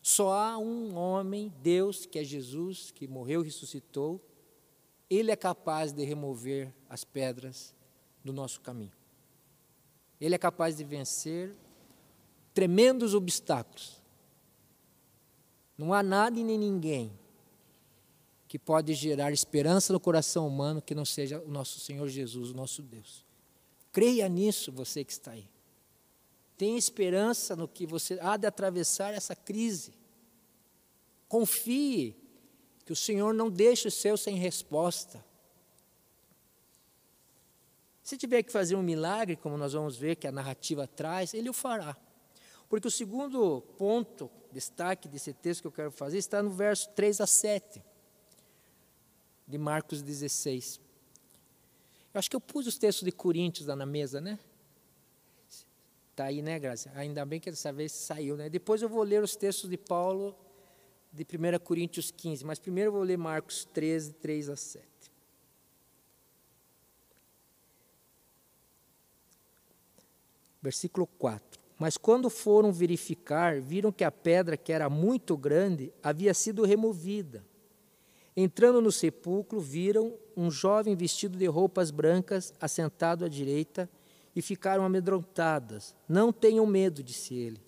Só 0.02 0.32
há 0.34 0.58
um 0.58 0.96
homem, 0.96 1.54
Deus, 1.62 2.06
que 2.06 2.18
é 2.18 2.24
Jesus, 2.24 2.92
que 2.92 3.08
morreu 3.08 3.42
e 3.42 3.46
ressuscitou. 3.46 4.20
Ele 5.10 5.32
é 5.32 5.36
capaz 5.36 5.92
de 5.92 6.04
remover 6.04 6.74
as 6.90 7.04
pedras 7.04 7.76
do 8.24 8.34
nosso 8.34 8.62
caminho. 8.62 8.94
Ele 10.20 10.36
é 10.36 10.38
capaz 10.38 10.78
de 10.78 10.84
vencer 10.84 11.56
tremendos 12.53 13.13
obstáculos. 13.13 14.01
Não 15.77 15.93
há 15.93 16.03
nada 16.03 16.39
e 16.39 16.43
nem 16.43 16.58
ninguém 16.58 17.12
que 18.48 18.60
pode 18.60 18.93
gerar 18.93 19.31
esperança 19.31 19.93
no 19.93 20.00
coração 20.00 20.46
humano 20.46 20.81
que 20.81 20.93
não 20.93 21.05
seja 21.05 21.39
o 21.39 21.50
nosso 21.50 21.79
Senhor 21.79 22.08
Jesus, 22.10 22.51
o 22.51 22.53
nosso 22.53 22.81
Deus. 22.81 23.25
Creia 23.91 24.27
nisso, 24.27 24.72
você 24.72 25.03
que 25.03 25.12
está 25.12 25.31
aí. 25.31 25.50
Tenha 26.58 26.77
esperança 26.77 27.55
no 27.55 27.67
que 27.67 27.86
você 27.86 28.20
há 28.22 28.38
de 28.38 28.46
atravessar 28.46 29.13
essa 29.13 29.36
crise. 29.36 29.93
Confie 31.27 32.15
que 32.86 32.91
o 32.91 32.96
Senhor 32.96 33.34
não 33.34 33.50
deixa 33.50 33.88
o 33.88 33.91
seu 33.91 34.17
sem 34.17 34.36
resposta. 34.36 35.24
Se 38.03 38.17
tiver 38.17 38.43
que 38.43 38.51
fazer 38.51 38.75
um 38.75 38.84
milagre, 38.84 39.38
como 39.38 39.58
nós 39.58 39.74
vamos 39.74 39.96
ver 39.96 40.17
que 40.17 40.27
a 40.27 40.31
narrativa 40.31 40.86
traz, 40.86 41.34
ele 41.34 41.50
o 41.50 41.53
fará. 41.53 41.96
Porque 42.72 42.88
o 42.88 42.92
segundo 42.92 43.60
ponto, 43.78 44.32
destaque 44.50 45.10
desse 45.10 45.34
texto 45.34 45.60
que 45.60 45.68
eu 45.68 45.74
quero 45.74 45.92
fazer, 45.92 46.18
está 46.18 46.42
no 46.42 46.51
verso 46.51 46.90
3 46.92 47.20
a 47.20 47.28
7 47.28 47.84
de 49.46 49.58
Marcos 49.58 50.01
16. 50.01 50.80
Eu 52.13 52.18
acho 52.18 52.30
que 52.30 52.36
eu 52.36 52.40
pus 52.40 52.66
os 52.68 52.78
textos 52.78 53.04
de 53.04 53.12
Coríntios 53.12 53.68
lá 53.68 53.75
na 53.75 53.86
mesa, 53.86 54.22
né? 54.22 54.40
Está 56.12 56.24
aí, 56.24 56.42
né, 56.42 56.58
Graça? 56.58 56.90
Ainda 56.96 57.25
bem 57.25 57.42
que 57.42 57.51
dessa 57.51 57.74
vez 57.74 57.92
saiu, 57.92 58.38
né? 58.38 58.50
Depois 58.50 58.82
eu 58.82 58.88
vou 58.88 59.04
ler 59.04 59.22
os 59.22 59.36
textos 59.36 59.70
de 59.70 59.75
Paulo 59.75 60.34
de 61.12 61.24
1 61.24 61.60
Coríntios 61.60 62.10
15, 62.10 62.46
mas 62.46 62.58
primeiro 62.58 62.88
eu 62.88 62.94
vou 62.94 63.04
ler 63.04 63.18
Marcos 63.18 63.66
13, 63.66 64.13
3 64.13 64.48
a 64.48 64.56
7. 64.56 64.88
Versículo 70.62 71.06
4. 71.06 71.61
Mas 71.82 71.98
quando 71.98 72.30
foram 72.30 72.72
verificar, 72.72 73.60
viram 73.60 73.92
que 73.92 74.04
a 74.04 74.12
pedra, 74.12 74.56
que 74.56 74.72
era 74.72 74.88
muito 74.88 75.36
grande, 75.36 75.92
havia 76.04 76.32
sido 76.32 76.64
removida. 76.64 77.44
Entrando 78.38 78.80
no 78.80 78.92
sepulcro, 78.92 79.60
viram 79.60 80.14
um 80.38 80.52
jovem 80.52 80.96
vestido 80.96 81.40
de 81.40 81.48
roupas 81.48 81.90
brancas 81.90 82.54
assentado 82.62 83.26
à 83.26 83.28
direita 83.28 83.90
e 84.36 84.44
ficaram 84.44 84.86
amedrontadas. 84.86 85.96
Não 86.08 86.32
tenham 86.32 86.68
medo, 86.68 87.02
disse 87.02 87.34
ele. 87.34 87.60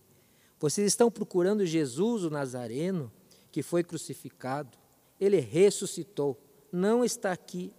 Vocês 0.60 0.86
estão 0.86 1.10
procurando 1.10 1.66
Jesus, 1.66 2.24
o 2.24 2.30
Nazareno, 2.30 3.12
que 3.52 3.64
foi 3.64 3.84
crucificado. 3.84 4.78
Ele 5.20 5.40
ressuscitou. 5.40 6.40
Não 6.72 7.04
está 7.04 7.32
aqui. 7.32 7.74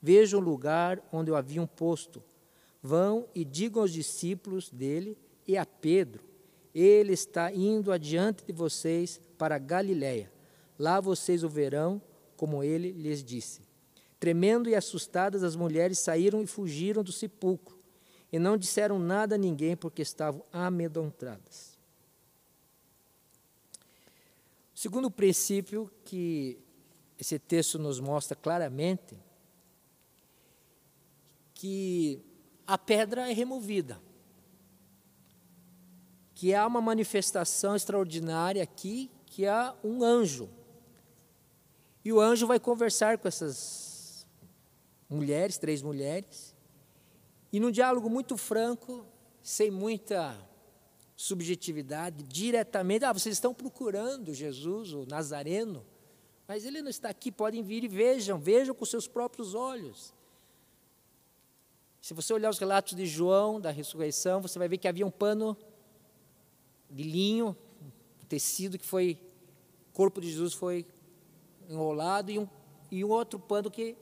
Vejam 0.00 0.38
o 0.38 0.44
lugar 0.44 1.02
onde 1.12 1.32
o 1.32 1.34
haviam 1.34 1.66
posto. 1.66 2.22
Vão 2.80 3.26
e 3.34 3.44
digam 3.44 3.82
aos 3.82 3.92
discípulos 3.92 4.70
dele 4.70 5.18
e 5.46 5.56
a 5.56 5.66
Pedro: 5.66 6.24
Ele 6.74 7.12
está 7.12 7.52
indo 7.52 7.92
adiante 7.92 8.44
de 8.44 8.52
vocês 8.52 9.20
para 9.36 9.58
Galiléia. 9.58 10.30
Lá 10.78 11.00
vocês 11.00 11.44
o 11.44 11.48
verão 11.48 12.00
como 12.36 12.64
ele 12.64 12.90
lhes 12.90 13.22
disse. 13.22 13.60
Tremendo 14.18 14.68
e 14.68 14.74
assustadas, 14.74 15.42
as 15.42 15.54
mulheres 15.54 15.98
saíram 15.98 16.42
e 16.42 16.46
fugiram 16.46 17.02
do 17.02 17.12
sepulcro, 17.12 17.78
e 18.32 18.38
não 18.38 18.56
disseram 18.56 18.98
nada 18.98 19.34
a 19.34 19.38
ninguém, 19.38 19.76
porque 19.76 20.02
estavam 20.02 20.44
amedrontadas. 20.52 21.78
O 24.74 24.78
segundo 24.78 25.10
princípio 25.10 25.90
que 26.04 26.58
esse 27.18 27.38
texto 27.38 27.78
nos 27.78 28.00
mostra 28.00 28.36
claramente 28.36 29.16
que 31.54 32.20
a 32.66 32.76
pedra 32.76 33.30
é 33.30 33.32
removida. 33.32 34.00
Que 36.42 36.52
há 36.56 36.66
uma 36.66 36.80
manifestação 36.80 37.76
extraordinária 37.76 38.60
aqui, 38.64 39.08
que 39.26 39.46
há 39.46 39.76
um 39.84 40.02
anjo. 40.02 40.50
E 42.04 42.12
o 42.12 42.20
anjo 42.20 42.48
vai 42.48 42.58
conversar 42.58 43.16
com 43.16 43.28
essas 43.28 44.26
mulheres, 45.08 45.56
três 45.56 45.82
mulheres, 45.82 46.52
e 47.52 47.60
num 47.60 47.70
diálogo 47.70 48.10
muito 48.10 48.36
franco, 48.36 49.06
sem 49.40 49.70
muita 49.70 50.36
subjetividade, 51.14 52.24
diretamente, 52.24 53.04
ah, 53.04 53.12
vocês 53.12 53.36
estão 53.36 53.54
procurando 53.54 54.34
Jesus, 54.34 54.92
o 54.92 55.06
Nazareno, 55.06 55.86
mas 56.48 56.64
ele 56.64 56.82
não 56.82 56.90
está 56.90 57.08
aqui, 57.08 57.30
podem 57.30 57.62
vir 57.62 57.84
e 57.84 57.88
vejam, 57.88 58.36
vejam 58.36 58.74
com 58.74 58.84
seus 58.84 59.06
próprios 59.06 59.54
olhos. 59.54 60.12
Se 62.00 62.12
você 62.12 62.34
olhar 62.34 62.50
os 62.50 62.58
relatos 62.58 62.96
de 62.96 63.06
João, 63.06 63.60
da 63.60 63.70
ressurreição, 63.70 64.42
você 64.42 64.58
vai 64.58 64.66
ver 64.66 64.78
que 64.78 64.88
havia 64.88 65.06
um 65.06 65.10
pano 65.10 65.56
de 66.92 67.02
linho, 67.02 67.56
tecido 68.28 68.78
que 68.78 68.86
foi, 68.86 69.18
o 69.90 69.92
corpo 69.92 70.20
de 70.20 70.30
Jesus 70.30 70.52
foi 70.54 70.86
enrolado 71.68 72.30
e 72.30 72.38
um, 72.38 72.48
e 72.90 73.04
um 73.04 73.08
outro 73.10 73.38
pano 73.38 73.70
que 73.70 73.96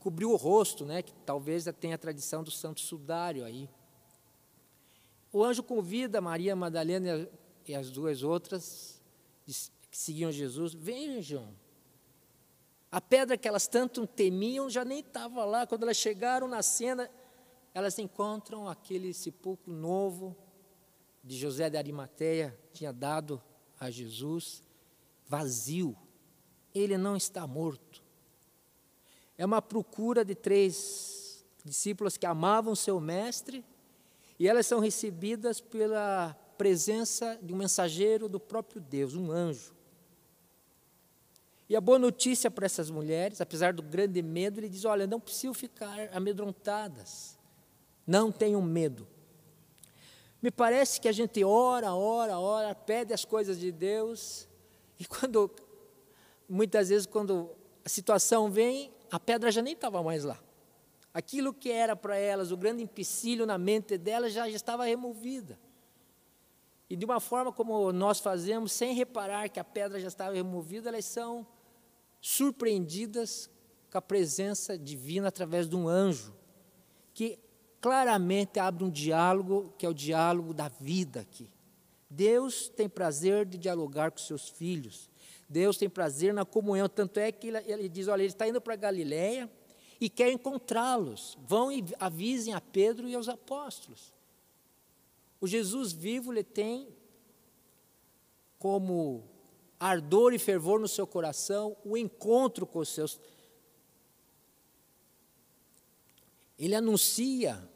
cobriu 0.00 0.30
o 0.30 0.36
rosto, 0.36 0.84
né, 0.84 1.02
que 1.02 1.12
talvez 1.24 1.64
tenha 1.80 1.94
a 1.94 1.98
tradição 1.98 2.42
do 2.42 2.50
santo 2.50 2.80
sudário 2.80 3.44
aí. 3.44 3.68
O 5.32 5.42
anjo 5.42 5.62
convida 5.62 6.20
Maria 6.20 6.54
Madalena 6.54 7.28
e 7.66 7.74
as 7.74 7.90
duas 7.90 8.22
outras 8.22 9.00
que 9.90 9.96
seguiam 9.98 10.30
Jesus, 10.30 10.74
vejam, 10.74 11.48
a 12.90 13.00
pedra 13.00 13.36
que 13.36 13.48
elas 13.48 13.66
tanto 13.66 14.06
temiam 14.06 14.70
já 14.70 14.84
nem 14.84 15.00
estava 15.00 15.44
lá. 15.44 15.66
Quando 15.66 15.82
elas 15.82 15.96
chegaram 15.96 16.46
na 16.46 16.62
cena, 16.62 17.10
elas 17.74 17.98
encontram 17.98 18.68
aquele 18.68 19.12
sepulcro 19.12 19.72
novo 19.72 20.36
de 21.24 21.38
José 21.38 21.70
de 21.70 21.78
Arimateia, 21.78 22.56
tinha 22.72 22.92
dado 22.92 23.42
a 23.80 23.90
Jesus, 23.90 24.62
vazio. 25.26 25.96
Ele 26.74 26.98
não 26.98 27.16
está 27.16 27.46
morto. 27.46 28.02
É 29.38 29.44
uma 29.44 29.62
procura 29.62 30.24
de 30.24 30.34
três 30.34 31.44
discípulas 31.64 32.16
que 32.16 32.26
amavam 32.26 32.74
seu 32.74 33.00
mestre 33.00 33.64
e 34.38 34.46
elas 34.46 34.66
são 34.66 34.80
recebidas 34.80 35.60
pela 35.60 36.34
presença 36.58 37.38
de 37.42 37.52
um 37.52 37.56
mensageiro 37.56 38.28
do 38.28 38.38
próprio 38.38 38.80
Deus, 38.80 39.14
um 39.14 39.32
anjo. 39.32 39.74
E 41.68 41.74
a 41.74 41.80
boa 41.80 41.98
notícia 41.98 42.50
para 42.50 42.66
essas 42.66 42.90
mulheres, 42.90 43.40
apesar 43.40 43.72
do 43.72 43.82
grande 43.82 44.20
medo, 44.22 44.60
ele 44.60 44.68
diz: 44.68 44.84
olha, 44.84 45.06
não 45.06 45.18
precisam 45.18 45.54
ficar 45.54 46.10
amedrontadas, 46.12 47.38
não 48.06 48.30
tenham 48.30 48.60
medo. 48.60 49.08
Me 50.44 50.50
parece 50.50 51.00
que 51.00 51.08
a 51.08 51.12
gente 51.12 51.42
ora, 51.42 51.94
ora, 51.94 52.38
ora, 52.38 52.74
pede 52.74 53.14
as 53.14 53.24
coisas 53.24 53.58
de 53.58 53.72
Deus, 53.72 54.46
e 55.00 55.06
quando, 55.06 55.50
muitas 56.46 56.90
vezes, 56.90 57.06
quando 57.06 57.48
a 57.82 57.88
situação 57.88 58.50
vem, 58.50 58.92
a 59.10 59.18
pedra 59.18 59.50
já 59.50 59.62
nem 59.62 59.72
estava 59.72 60.02
mais 60.02 60.22
lá. 60.22 60.38
Aquilo 61.14 61.54
que 61.54 61.70
era 61.70 61.96
para 61.96 62.18
elas 62.18 62.52
o 62.52 62.58
grande 62.58 62.82
empecilho 62.82 63.46
na 63.46 63.56
mente 63.56 63.96
delas 63.96 64.34
já, 64.34 64.46
já 64.46 64.54
estava 64.54 64.84
removida. 64.84 65.58
E 66.90 66.94
de 66.94 67.06
uma 67.06 67.20
forma 67.20 67.50
como 67.50 67.90
nós 67.90 68.20
fazemos, 68.20 68.70
sem 68.70 68.92
reparar 68.92 69.48
que 69.48 69.58
a 69.58 69.64
pedra 69.64 69.98
já 69.98 70.08
estava 70.08 70.34
removida, 70.34 70.90
elas 70.90 71.06
são 71.06 71.46
surpreendidas 72.20 73.48
com 73.90 73.96
a 73.96 74.02
presença 74.02 74.76
divina 74.76 75.28
através 75.28 75.66
de 75.66 75.74
um 75.74 75.88
anjo, 75.88 76.34
que 77.14 77.38
claramente 77.84 78.58
abre 78.58 78.82
um 78.82 78.88
diálogo, 78.88 79.74
que 79.76 79.84
é 79.84 79.88
o 79.90 79.92
diálogo 79.92 80.54
da 80.54 80.68
vida 80.68 81.20
aqui. 81.20 81.50
Deus 82.08 82.66
tem 82.66 82.88
prazer 82.88 83.44
de 83.44 83.58
dialogar 83.58 84.10
com 84.10 84.16
seus 84.16 84.48
filhos. 84.48 85.10
Deus 85.50 85.76
tem 85.76 85.90
prazer 85.90 86.32
na 86.32 86.46
comunhão, 86.46 86.88
tanto 86.88 87.20
é 87.20 87.30
que 87.30 87.48
ele, 87.48 87.86
diz, 87.90 88.08
olha, 88.08 88.22
ele 88.22 88.32
está 88.32 88.48
indo 88.48 88.58
para 88.58 88.74
Galiléia, 88.74 89.52
e 90.00 90.08
quer 90.08 90.32
encontrá-los. 90.32 91.36
Vão 91.46 91.70
e 91.70 91.84
avisem 92.00 92.54
a 92.54 92.60
Pedro 92.60 93.06
e 93.06 93.14
aos 93.14 93.28
apóstolos. 93.28 94.14
O 95.38 95.46
Jesus 95.46 95.92
vivo 95.92 96.32
ele 96.32 96.42
tem 96.42 96.88
como 98.58 99.24
ardor 99.78 100.32
e 100.32 100.38
fervor 100.38 100.80
no 100.80 100.88
seu 100.88 101.06
coração 101.06 101.76
o 101.84 101.98
encontro 101.98 102.66
com 102.66 102.78
os 102.78 102.88
seus. 102.88 103.20
Ele 106.58 106.74
anuncia 106.74 107.73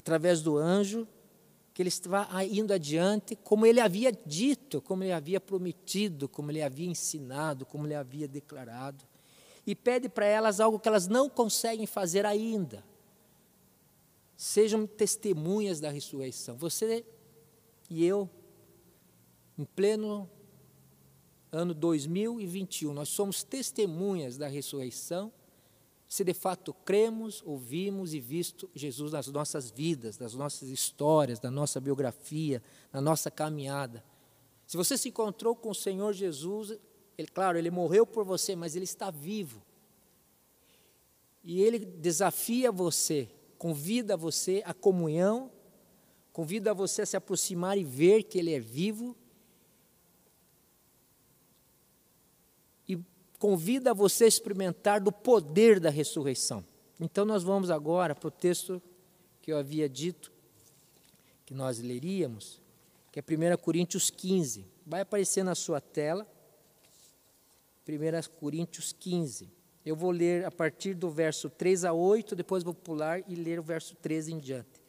através 0.00 0.40
do 0.40 0.56
anjo 0.56 1.06
que 1.72 1.82
ele 1.82 1.88
estava 1.88 2.44
indo 2.44 2.72
adiante, 2.72 3.36
como 3.36 3.64
ele 3.64 3.80
havia 3.80 4.10
dito, 4.10 4.82
como 4.82 5.04
ele 5.04 5.12
havia 5.12 5.40
prometido, 5.40 6.28
como 6.28 6.50
ele 6.50 6.62
havia 6.62 6.88
ensinado, 6.88 7.64
como 7.64 7.86
ele 7.86 7.94
havia 7.94 8.26
declarado 8.26 9.04
e 9.66 9.74
pede 9.74 10.08
para 10.08 10.26
elas 10.26 10.60
algo 10.60 10.78
que 10.78 10.88
elas 10.88 11.06
não 11.06 11.28
conseguem 11.28 11.86
fazer 11.86 12.24
ainda. 12.26 12.84
Sejam 14.36 14.86
testemunhas 14.86 15.80
da 15.80 15.90
ressurreição. 15.90 16.56
Você 16.56 17.04
e 17.88 18.04
eu, 18.04 18.28
em 19.58 19.64
pleno 19.64 20.28
ano 21.52 21.74
2021, 21.74 22.92
nós 22.92 23.08
somos 23.08 23.42
testemunhas 23.42 24.36
da 24.36 24.46
ressurreição, 24.46 25.32
se 26.10 26.24
de 26.24 26.34
fato 26.34 26.74
cremos, 26.74 27.40
ouvimos 27.46 28.14
e 28.14 28.18
visto 28.18 28.68
Jesus 28.74 29.12
nas 29.12 29.28
nossas 29.28 29.70
vidas, 29.70 30.18
nas 30.18 30.34
nossas 30.34 30.68
histórias, 30.68 31.40
na 31.40 31.52
nossa 31.52 31.80
biografia, 31.80 32.60
na 32.92 33.00
nossa 33.00 33.30
caminhada. 33.30 34.04
Se 34.66 34.76
você 34.76 34.98
se 34.98 35.10
encontrou 35.10 35.54
com 35.54 35.70
o 35.70 35.74
Senhor 35.74 36.12
Jesus, 36.12 36.76
ele, 37.16 37.28
claro, 37.28 37.56
ele 37.56 37.70
morreu 37.70 38.04
por 38.04 38.24
você, 38.24 38.56
mas 38.56 38.74
ele 38.74 38.86
está 38.86 39.08
vivo. 39.08 39.62
E 41.44 41.62
ele 41.62 41.78
desafia 41.78 42.72
você, 42.72 43.30
convida 43.56 44.16
você 44.16 44.64
à 44.66 44.74
comunhão, 44.74 45.48
convida 46.32 46.74
você 46.74 47.02
a 47.02 47.06
se 47.06 47.16
aproximar 47.16 47.78
e 47.78 47.84
ver 47.84 48.24
que 48.24 48.36
ele 48.36 48.52
é 48.52 48.58
vivo. 48.58 49.16
E 52.88 52.98
convida 53.40 53.94
você 53.94 54.24
a 54.24 54.28
experimentar 54.28 55.00
do 55.00 55.10
poder 55.10 55.80
da 55.80 55.88
ressurreição. 55.88 56.62
Então 57.00 57.24
nós 57.24 57.42
vamos 57.42 57.70
agora 57.70 58.14
para 58.14 58.28
o 58.28 58.30
texto 58.30 58.80
que 59.40 59.50
eu 59.50 59.56
havia 59.56 59.88
dito, 59.88 60.30
que 61.46 61.54
nós 61.54 61.78
leríamos, 61.78 62.60
que 63.10 63.18
é 63.18 63.22
1 63.22 63.56
Coríntios 63.56 64.10
15. 64.10 64.66
Vai 64.86 65.00
aparecer 65.00 65.42
na 65.42 65.54
sua 65.54 65.80
tela. 65.80 66.28
1 67.88 68.30
Coríntios 68.38 68.92
15. 68.92 69.50
Eu 69.86 69.96
vou 69.96 70.10
ler 70.10 70.44
a 70.44 70.50
partir 70.50 70.92
do 70.92 71.08
verso 71.08 71.48
3 71.48 71.86
a 71.86 71.94
8, 71.94 72.36
depois 72.36 72.62
vou 72.62 72.74
pular 72.74 73.24
e 73.26 73.34
ler 73.34 73.58
o 73.58 73.62
verso 73.62 73.96
13 73.96 74.34
em 74.34 74.38
diante. 74.38 74.82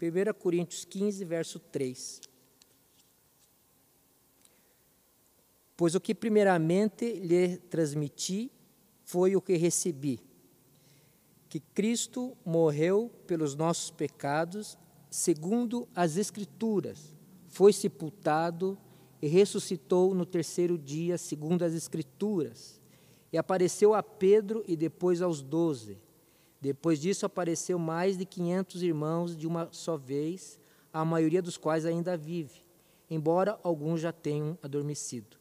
1 0.00 0.32
Coríntios 0.38 0.84
15, 0.84 1.24
verso 1.24 1.58
3. 1.58 2.20
Pois 5.78 5.94
o 5.94 6.00
que 6.00 6.12
primeiramente 6.12 7.12
lhe 7.20 7.56
transmiti 7.56 8.50
foi 9.04 9.36
o 9.36 9.40
que 9.40 9.56
recebi: 9.56 10.18
que 11.48 11.60
Cristo 11.60 12.36
morreu 12.44 13.12
pelos 13.28 13.54
nossos 13.54 13.88
pecados, 13.88 14.76
segundo 15.08 15.88
as 15.94 16.16
Escrituras, 16.16 17.14
foi 17.46 17.72
sepultado 17.72 18.76
e 19.22 19.28
ressuscitou 19.28 20.16
no 20.16 20.26
terceiro 20.26 20.76
dia, 20.76 21.16
segundo 21.16 21.62
as 21.62 21.72
Escrituras. 21.74 22.80
E 23.32 23.38
apareceu 23.38 23.94
a 23.94 24.02
Pedro 24.02 24.64
e 24.66 24.74
depois 24.74 25.22
aos 25.22 25.40
doze. 25.40 25.96
Depois 26.60 27.00
disso 27.00 27.24
apareceu 27.24 27.78
mais 27.78 28.18
de 28.18 28.24
quinhentos 28.24 28.82
irmãos 28.82 29.36
de 29.36 29.46
uma 29.46 29.68
só 29.70 29.96
vez, 29.96 30.58
a 30.92 31.04
maioria 31.04 31.40
dos 31.40 31.56
quais 31.56 31.86
ainda 31.86 32.16
vive, 32.16 32.66
embora 33.08 33.60
alguns 33.62 34.00
já 34.00 34.10
tenham 34.10 34.58
adormecido. 34.60 35.37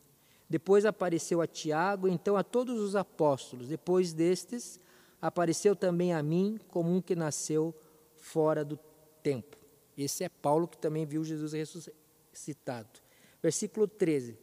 Depois 0.49 0.85
apareceu 0.85 1.41
a 1.41 1.47
Tiago, 1.47 2.07
então 2.07 2.37
a 2.37 2.43
todos 2.43 2.79
os 2.79 2.95
apóstolos. 2.95 3.67
Depois 3.67 4.13
destes, 4.13 4.79
apareceu 5.21 5.75
também 5.75 6.13
a 6.13 6.23
mim, 6.23 6.59
como 6.69 6.93
um 6.93 7.01
que 7.01 7.15
nasceu 7.15 7.75
fora 8.15 8.63
do 8.63 8.79
tempo. 9.21 9.57
Esse 9.97 10.23
é 10.23 10.29
Paulo 10.29 10.67
que 10.67 10.77
também 10.77 11.05
viu 11.05 11.23
Jesus 11.23 11.53
ressuscitado. 11.53 12.99
Versículo 13.41 13.87
13: 13.87 14.37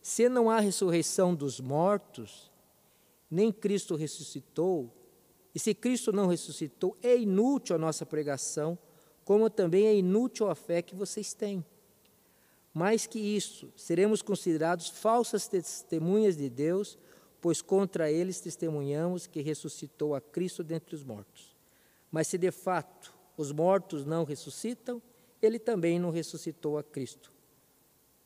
Se 0.00 0.28
não 0.28 0.48
há 0.48 0.60
ressurreição 0.60 1.34
dos 1.34 1.60
mortos, 1.60 2.50
nem 3.30 3.52
Cristo 3.52 3.96
ressuscitou, 3.96 4.90
e 5.54 5.58
se 5.58 5.74
Cristo 5.74 6.12
não 6.12 6.26
ressuscitou, 6.26 6.96
é 7.02 7.16
inútil 7.16 7.74
a 7.76 7.78
nossa 7.78 8.06
pregação, 8.06 8.78
como 9.24 9.50
também 9.50 9.86
é 9.86 9.94
inútil 9.94 10.48
a 10.48 10.54
fé 10.54 10.80
que 10.80 10.94
vocês 10.94 11.34
têm. 11.34 11.64
Mais 12.80 13.06
que 13.06 13.18
isso, 13.18 13.70
seremos 13.76 14.22
considerados 14.22 14.88
falsas 14.88 15.46
testemunhas 15.46 16.34
de 16.34 16.48
Deus, 16.48 16.98
pois 17.38 17.60
contra 17.60 18.10
eles 18.10 18.40
testemunhamos 18.40 19.26
que 19.26 19.42
ressuscitou 19.42 20.14
a 20.14 20.20
Cristo 20.22 20.64
dentre 20.64 20.94
os 20.94 21.04
mortos. 21.04 21.54
Mas 22.10 22.28
se 22.28 22.38
de 22.38 22.50
fato 22.50 23.12
os 23.36 23.52
mortos 23.52 24.06
não 24.06 24.24
ressuscitam, 24.24 25.02
ele 25.42 25.58
também 25.58 25.98
não 25.98 26.08
ressuscitou 26.08 26.78
a 26.78 26.82
Cristo. 26.82 27.30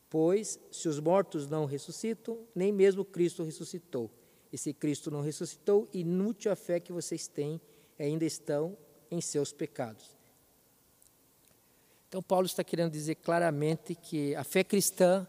Pois, 0.08 0.56
se 0.70 0.88
os 0.88 1.00
mortos 1.00 1.48
não 1.48 1.64
ressuscitam, 1.64 2.38
nem 2.54 2.70
mesmo 2.70 3.04
Cristo 3.04 3.42
ressuscitou. 3.42 4.08
E 4.52 4.56
se 4.56 4.72
Cristo 4.72 5.10
não 5.10 5.20
ressuscitou, 5.20 5.88
inútil 5.92 6.52
a 6.52 6.54
fé 6.54 6.78
que 6.78 6.92
vocês 6.92 7.26
têm, 7.26 7.60
ainda 7.98 8.24
estão 8.24 8.78
em 9.10 9.20
seus 9.20 9.52
pecados. 9.52 10.13
Então, 12.14 12.22
Paulo 12.22 12.46
está 12.46 12.62
querendo 12.62 12.92
dizer 12.92 13.16
claramente 13.16 13.92
que 13.96 14.36
a 14.36 14.44
fé 14.44 14.62
cristã 14.62 15.26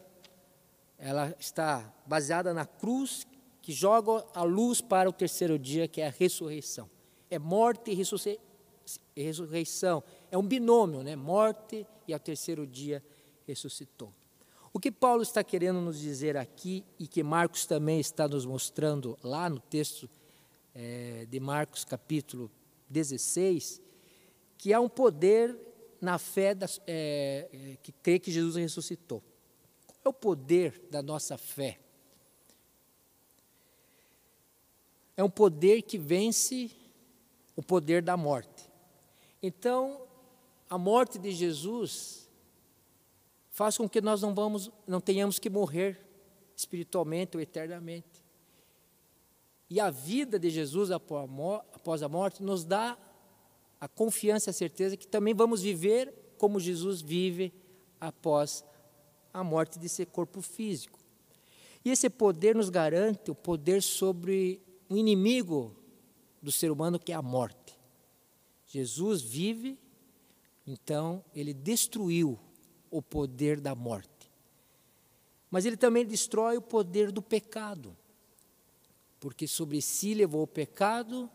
ela 1.00 1.36
está 1.40 1.92
baseada 2.06 2.54
na 2.54 2.64
cruz 2.64 3.26
que 3.60 3.72
joga 3.74 4.24
a 4.36 4.44
luz 4.44 4.82
para 4.82 5.10
o 5.10 5.12
terceiro 5.12 5.58
dia, 5.58 5.88
que 5.88 6.00
é 6.00 6.06
a 6.06 6.12
ressurreição. 6.12 6.88
É 7.28 7.40
morte 7.40 7.90
e 7.90 7.96
ressurreição. 9.16 10.04
É 10.30 10.38
um 10.38 10.44
binômio, 10.44 11.02
né? 11.02 11.16
Morte 11.16 11.88
e 12.08 12.14
ao 12.14 12.20
terceiro 12.20 12.68
dia 12.68 13.04
ressuscitou. 13.48 14.14
O 14.72 14.80
que 14.80 14.92
Paulo 14.92 15.24
está 15.24 15.44
querendo 15.44 15.82
nos 15.82 16.00
dizer 16.00 16.38
aqui 16.38 16.86
e 17.00 17.08
que 17.08 17.24
Marcos 17.24 17.66
também 17.66 18.00
está 18.00 18.28
nos 18.28 18.46
mostrando 18.46 19.18
lá 19.24 19.50
no 19.50 19.60
texto 19.60 20.08
é, 20.76 21.26
de 21.28 21.40
Marcos, 21.40 21.84
capítulo 21.84 22.52
16, 22.92 23.82
que 24.56 24.72
há 24.72 24.80
um 24.80 24.88
poder 24.88 25.74
na 26.02 26.18
fé 26.18 26.54
das, 26.54 26.80
é, 26.86 27.78
que 27.82 27.92
crê 27.92 28.20
que 28.20 28.32
Jesus 28.32 28.56
ressuscitou. 28.56 29.24
Qual 29.88 30.00
é 30.06 30.10
o 30.10 30.14
poder 30.14 30.88
da 30.90 31.02
nossa 31.02 31.38
fé? 31.38 31.80
É 35.18 35.24
um 35.24 35.30
poder 35.30 35.82
que 35.82 35.98
vence 35.98 36.72
o 37.56 37.64
poder 37.64 38.02
da 38.02 38.18
morte. 38.18 38.70
Então, 39.42 40.06
a 40.70 40.78
morte 40.78 41.18
de 41.18 41.32
Jesus 41.32 42.30
faz 43.50 43.78
com 43.78 43.88
que 43.88 44.02
nós 44.02 44.22
não 44.22 44.34
vamos, 44.34 44.70
não 44.86 45.00
tenhamos 45.00 45.40
que 45.40 45.50
morrer 45.50 46.06
espiritualmente 46.56 47.38
ou 47.38 47.42
eternamente. 47.42 48.26
E 49.70 49.80
a 49.80 49.90
vida 49.90 50.38
de 50.38 50.50
Jesus 50.50 50.92
após 50.92 52.04
a 52.04 52.10
morte 52.10 52.44
nos 52.44 52.64
dá 52.64 52.98
a 53.86 53.88
confiança 53.88 54.50
e 54.50 54.52
a 54.52 54.54
certeza 54.54 54.98
que 54.98 55.08
também 55.08 55.32
vamos 55.32 55.62
viver 55.62 56.12
como 56.40 56.60
Jesus 56.60 57.02
vive 57.02 57.54
após 58.02 58.66
a 59.32 59.44
morte 59.44 59.78
desse 59.78 60.04
corpo 60.08 60.42
físico. 60.42 61.00
E 61.84 61.92
esse 61.92 62.10
poder 62.10 62.56
nos 62.56 62.70
garante 62.70 63.30
o 63.30 63.36
poder 63.36 63.84
sobre 63.84 64.60
o 64.90 64.98
inimigo 64.98 65.76
do 66.42 66.52
ser 66.52 66.72
humano, 66.72 66.98
que 66.98 67.12
é 67.12 67.16
a 67.16 67.22
morte. 67.22 67.78
Jesus 68.66 69.22
vive, 69.22 69.78
então 70.66 71.24
ele 71.36 71.54
destruiu 71.54 72.40
o 72.90 73.04
poder 73.04 73.60
da 73.62 73.76
morte. 73.76 74.32
Mas 75.52 75.64
ele 75.64 75.78
também 75.78 76.04
destrói 76.04 76.58
o 76.58 76.62
poder 76.62 77.12
do 77.12 77.22
pecado, 77.22 77.96
porque 79.20 79.48
sobre 79.48 79.80
si 79.80 80.16
levou 80.16 80.42
o 80.42 80.48
pecado, 80.48 81.30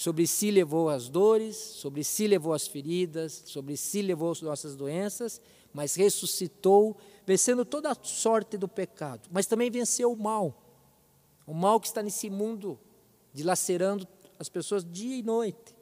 sobre 0.00 0.26
si 0.26 0.50
levou 0.50 0.88
as 0.88 1.10
dores, 1.10 1.54
sobre 1.56 2.02
si 2.02 2.26
levou 2.26 2.54
as 2.54 2.66
feridas, 2.66 3.42
sobre 3.44 3.76
si 3.76 4.00
levou 4.00 4.30
as 4.30 4.40
nossas 4.40 4.74
doenças, 4.74 5.42
mas 5.74 5.94
ressuscitou, 5.94 6.96
vencendo 7.26 7.66
toda 7.66 7.90
a 7.92 7.96
sorte 8.02 8.56
do 8.56 8.66
pecado, 8.66 9.28
mas 9.30 9.44
também 9.44 9.70
venceu 9.70 10.10
o 10.10 10.16
mal, 10.16 10.58
o 11.46 11.52
mal 11.52 11.78
que 11.78 11.86
está 11.86 12.02
nesse 12.02 12.30
mundo 12.30 12.80
dilacerando 13.34 14.08
as 14.38 14.48
pessoas 14.48 14.90
dia 14.90 15.18
e 15.18 15.22
noite. 15.22 15.76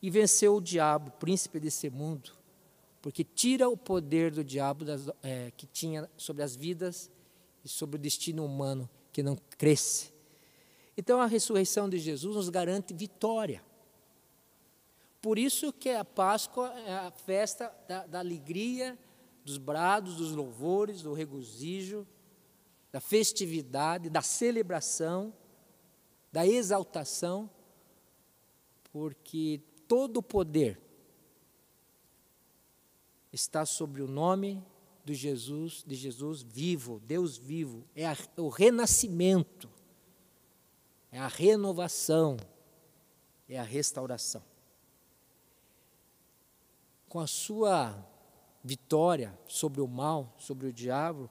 E 0.00 0.08
venceu 0.08 0.56
o 0.56 0.60
diabo, 0.62 1.10
príncipe 1.10 1.60
desse 1.60 1.90
mundo, 1.90 2.30
porque 3.02 3.22
tira 3.22 3.68
o 3.68 3.76
poder 3.76 4.30
do 4.30 4.42
diabo 4.42 4.82
das, 4.82 5.10
é, 5.22 5.52
que 5.58 5.66
tinha 5.66 6.08
sobre 6.16 6.42
as 6.42 6.56
vidas 6.56 7.10
e 7.62 7.68
sobre 7.68 7.96
o 7.96 7.98
destino 7.98 8.46
humano 8.46 8.88
que 9.12 9.22
não 9.22 9.36
cresce. 9.58 10.10
Então 11.00 11.18
a 11.18 11.26
ressurreição 11.26 11.88
de 11.88 11.98
Jesus 11.98 12.36
nos 12.36 12.50
garante 12.50 12.92
vitória. 12.92 13.64
Por 15.22 15.38
isso 15.38 15.72
que 15.72 15.88
a 15.88 16.04
Páscoa 16.04 16.68
é 16.80 16.92
a 16.92 17.10
festa 17.10 17.74
da, 17.88 18.06
da 18.06 18.18
alegria, 18.18 18.98
dos 19.42 19.56
brados, 19.56 20.16
dos 20.16 20.32
louvores, 20.32 21.00
do 21.00 21.14
regozijo, 21.14 22.06
da 22.92 23.00
festividade, 23.00 24.10
da 24.10 24.20
celebração 24.20 25.32
da 26.32 26.46
exaltação, 26.46 27.50
porque 28.92 29.60
todo 29.88 30.18
o 30.18 30.22
poder 30.22 30.80
está 33.32 33.64
sobre 33.66 34.02
o 34.02 34.08
nome 34.08 34.62
de 35.04 35.14
Jesus, 35.14 35.82
de 35.86 35.94
Jesus 35.94 36.42
vivo, 36.42 37.00
Deus 37.00 37.36
vivo, 37.36 37.84
é 37.96 38.04
o 38.36 38.48
renascimento, 38.48 39.68
é 41.10 41.18
a 41.18 41.28
renovação, 41.28 42.36
é 43.48 43.58
a 43.58 43.62
restauração. 43.62 44.42
Com 47.08 47.20
a 47.20 47.26
sua 47.26 48.06
vitória 48.62 49.36
sobre 49.48 49.80
o 49.80 49.88
mal, 49.88 50.34
sobre 50.38 50.66
o 50.66 50.72
diabo, 50.72 51.28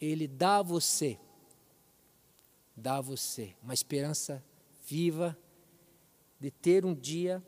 ele 0.00 0.28
dá 0.28 0.58
a 0.58 0.62
você 0.62 1.18
dá 2.76 2.96
a 2.96 3.00
você 3.00 3.54
uma 3.62 3.74
esperança 3.74 4.42
viva 4.82 5.36
de 6.38 6.50
ter 6.50 6.86
um 6.86 6.94
dia 6.94 7.44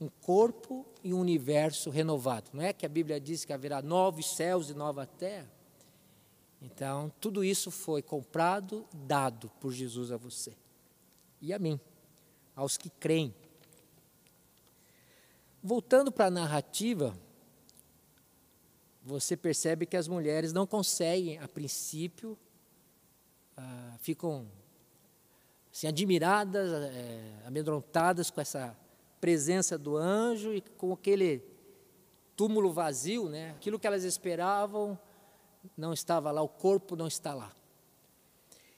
um 0.00 0.08
corpo 0.20 0.84
e 1.02 1.14
um 1.14 1.20
universo 1.20 1.88
renovado. 1.88 2.50
Não 2.52 2.62
é 2.62 2.72
que 2.72 2.84
a 2.84 2.88
Bíblia 2.88 3.20
diz 3.20 3.44
que 3.44 3.52
haverá 3.52 3.80
novos 3.80 4.34
céus 4.34 4.68
e 4.68 4.74
nova 4.74 5.06
terra? 5.06 5.50
Então, 6.64 7.12
tudo 7.20 7.44
isso 7.44 7.70
foi 7.70 8.00
comprado, 8.00 8.86
dado 8.90 9.50
por 9.60 9.70
Jesus 9.70 10.10
a 10.10 10.16
você 10.16 10.56
e 11.38 11.52
a 11.52 11.58
mim, 11.58 11.78
aos 12.56 12.78
que 12.78 12.88
creem. 12.88 13.34
Voltando 15.62 16.10
para 16.10 16.26
a 16.26 16.30
narrativa, 16.30 17.14
você 19.02 19.36
percebe 19.36 19.84
que 19.84 19.94
as 19.94 20.08
mulheres 20.08 20.54
não 20.54 20.66
conseguem, 20.66 21.38
a 21.38 21.46
princípio, 21.46 22.38
ah, 23.58 23.96
ficam 24.00 24.46
assim, 25.70 25.86
admiradas, 25.86 26.72
é, 26.72 27.42
amedrontadas 27.44 28.30
com 28.30 28.40
essa 28.40 28.74
presença 29.20 29.76
do 29.76 29.98
anjo 29.98 30.54
e 30.54 30.62
com 30.62 30.94
aquele 30.94 31.44
túmulo 32.34 32.72
vazio, 32.72 33.28
né? 33.28 33.50
aquilo 33.50 33.78
que 33.78 33.86
elas 33.86 34.02
esperavam 34.02 34.98
não 35.76 35.92
estava 35.92 36.30
lá, 36.30 36.42
o 36.42 36.48
corpo 36.48 36.96
não 36.96 37.06
está 37.06 37.34
lá. 37.34 37.52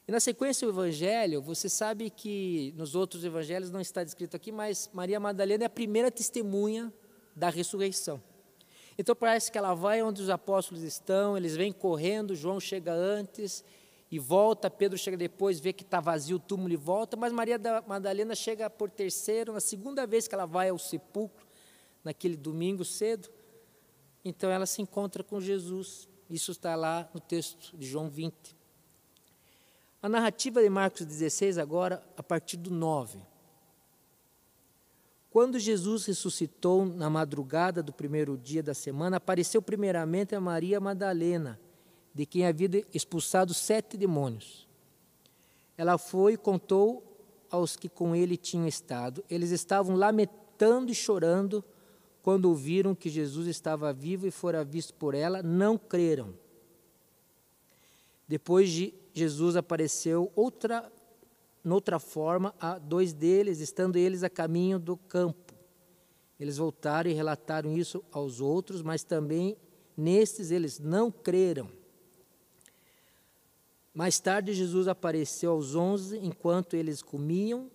E 0.09 0.13
na 0.13 0.21
sequência 0.21 0.67
do 0.67 0.73
evangelho, 0.73 1.43
você 1.43 1.69
sabe 1.69 2.11
que 2.11 2.73
nos 2.77 2.95
outros 2.95 3.25
evangelhos 3.25 3.71
não 3.71 3.81
está 3.81 4.05
descrito 4.05 4.37
aqui, 4.37 4.53
mas 4.53 4.89
Maria 4.93 5.19
Madalena 5.19 5.65
é 5.65 5.67
a 5.67 5.71
primeira 5.71 6.11
testemunha 6.11 6.93
da 7.35 7.51
ressurreição. 7.51 8.23
Então 8.97 9.15
parece 9.17 9.51
que 9.51 9.59
ela 9.59 9.75
vai 9.75 10.03
onde 10.03 10.23
os 10.23 10.31
apóstolos 10.31 10.83
estão, 10.83 11.37
eles 11.37 11.57
vêm 11.57 11.73
correndo, 11.73 12.35
João 12.35 12.61
chega 12.61 12.93
antes, 12.93 13.65
e 14.11 14.19
volta, 14.19 14.71
Pedro 14.71 14.97
chega 14.97 15.17
depois, 15.17 15.59
vê 15.59 15.73
que 15.73 15.83
está 15.83 16.01
vazio 16.01 16.37
o 16.37 16.41
túmulo 16.41 16.73
e 16.73 16.77
volta, 16.77 17.17
mas 17.17 17.33
Maria 17.33 17.59
da 17.59 17.83
Madalena 17.83 18.35
chega 18.35 18.71
por 18.71 18.89
terceiro, 18.89 19.53
na 19.53 19.61
segunda 19.61 20.07
vez 20.07 20.29
que 20.29 20.35
ela 20.35 20.47
vai 20.47 20.69
ao 20.69 20.79
sepulcro, 20.79 21.45
naquele 22.05 22.37
domingo 22.37 22.85
cedo, 22.85 23.29
então 24.25 24.49
ela 24.51 24.65
se 24.65 24.81
encontra 24.81 25.25
com 25.25 25.41
Jesus. 25.41 26.09
Isso 26.29 26.53
está 26.53 26.75
lá 26.75 27.09
no 27.15 27.21
texto 27.21 27.77
de 27.77 27.87
João 27.87 28.09
20. 28.09 28.35
A 30.03 30.09
narrativa 30.09 30.61
de 30.61 30.69
Marcos 30.69 31.07
16, 31.07 31.59
agora, 31.59 32.05
a 32.17 32.23
partir 32.23 32.57
do 32.57 32.71
9. 32.71 33.21
Quando 35.31 35.59
Jesus 35.59 36.07
ressuscitou 36.07 36.87
na 36.87 37.11
madrugada 37.11 37.83
do 37.83 37.93
primeiro 37.93 38.37
dia 38.39 38.63
da 38.63 38.75
semana, 38.75 39.19
apareceu 39.19 39.61
primeiramente 39.61 40.35
a 40.35 40.41
Maria 40.41 40.81
Madalena 40.81 41.61
de 42.15 42.25
quem 42.25 42.47
havia 42.47 42.83
expulsado 42.95 43.53
sete 43.53 43.97
demônios. 43.97 44.67
Ela 45.77 45.99
foi 45.99 46.33
e 46.33 46.39
contou 46.39 47.05
aos 47.51 47.77
que 47.77 47.89
com 47.89 48.17
ele 48.17 48.39
tinham 48.39 48.67
estado. 48.67 49.23
Eles 49.29 49.51
estavam 49.51 49.95
lamentando 49.95 50.91
e 50.91 50.95
chorando 50.95 51.63
quando 52.27 52.47
ouviram 52.47 52.93
que 52.93 53.09
Jesus 53.09 53.47
estava 53.47 53.93
vivo 53.93 54.27
e 54.27 54.33
fora 54.33 54.65
visto 54.65 54.93
por 54.95 55.15
ela, 55.15 55.45
não 55.45 55.79
creram. 55.79 56.35
Depois 58.27 58.69
de 58.69 58.93
Jesus 59.15 59.55
apareceu 59.55 60.33
outra 60.35 60.91
noutra 61.63 62.01
forma 62.01 62.53
a 62.59 62.81
dois 62.81 63.13
deles, 63.13 63.61
estando 63.61 63.95
eles 63.95 64.25
a 64.25 64.29
caminho 64.29 64.77
do 64.77 64.97
campo. 64.97 65.55
Eles 66.41 66.57
voltaram 66.57 67.09
e 67.09 67.15
relataram 67.15 67.73
isso 67.73 68.03
aos 68.11 68.41
outros, 68.41 68.83
mas 68.83 69.05
também 69.05 69.57
nestes 69.97 70.51
eles 70.51 70.81
não 70.81 71.13
creram. 71.13 71.71
Mais 73.95 74.19
tarde, 74.19 74.53
Jesus 74.53 74.89
apareceu 74.89 75.53
aos 75.53 75.77
onze 75.77 76.19
enquanto 76.19 76.75
eles 76.75 77.03
comiam, 77.03 77.71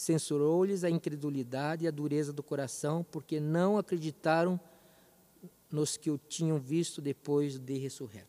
censurou-lhes 0.00 0.82
a 0.82 0.88
incredulidade 0.88 1.84
e 1.84 1.88
a 1.88 1.90
dureza 1.90 2.32
do 2.32 2.42
coração, 2.42 3.04
porque 3.10 3.38
não 3.38 3.76
acreditaram 3.76 4.58
nos 5.70 5.98
que 5.98 6.10
o 6.10 6.16
tinham 6.16 6.58
visto 6.58 7.02
depois 7.02 7.58
de 7.58 7.76
ressurreto. 7.76 8.26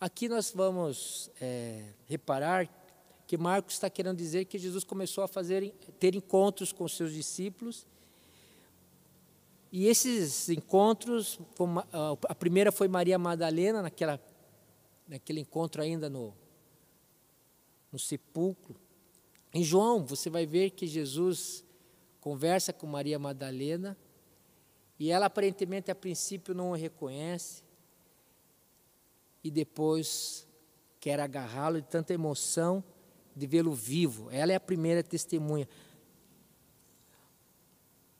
Aqui 0.00 0.28
nós 0.28 0.52
vamos 0.54 1.28
é, 1.40 1.88
reparar 2.06 2.68
que 3.26 3.36
Marcos 3.36 3.74
está 3.74 3.90
querendo 3.90 4.16
dizer 4.16 4.44
que 4.44 4.58
Jesus 4.58 4.84
começou 4.84 5.24
a 5.24 5.28
fazer, 5.28 5.72
ter 5.98 6.14
encontros 6.14 6.72
com 6.72 6.86
seus 6.86 7.12
discípulos. 7.12 7.84
E 9.72 9.88
esses 9.88 10.48
encontros, 10.48 11.40
a 12.28 12.34
primeira 12.34 12.70
foi 12.70 12.86
Maria 12.86 13.18
Madalena, 13.18 13.82
naquela, 13.82 14.20
naquele 15.08 15.40
encontro 15.40 15.82
ainda 15.82 16.08
no, 16.08 16.32
no 17.90 17.98
sepulcro. 17.98 18.80
Em 19.52 19.62
João, 19.62 20.04
você 20.04 20.30
vai 20.30 20.46
ver 20.46 20.70
que 20.70 20.86
Jesus 20.86 21.64
conversa 22.20 22.72
com 22.72 22.86
Maria 22.86 23.18
Madalena 23.18 23.96
e 24.98 25.10
ela 25.10 25.26
aparentemente 25.26 25.90
a 25.90 25.94
princípio 25.94 26.54
não 26.54 26.70
o 26.70 26.74
reconhece 26.74 27.62
e 29.44 29.50
depois 29.50 30.46
quer 31.00 31.20
agarrá-lo 31.20 31.80
de 31.80 31.88
tanta 31.88 32.14
emoção 32.14 32.82
de 33.34 33.46
vê-lo 33.46 33.74
vivo. 33.74 34.30
Ela 34.30 34.52
é 34.52 34.54
a 34.54 34.60
primeira 34.60 35.02
testemunha. 35.02 35.68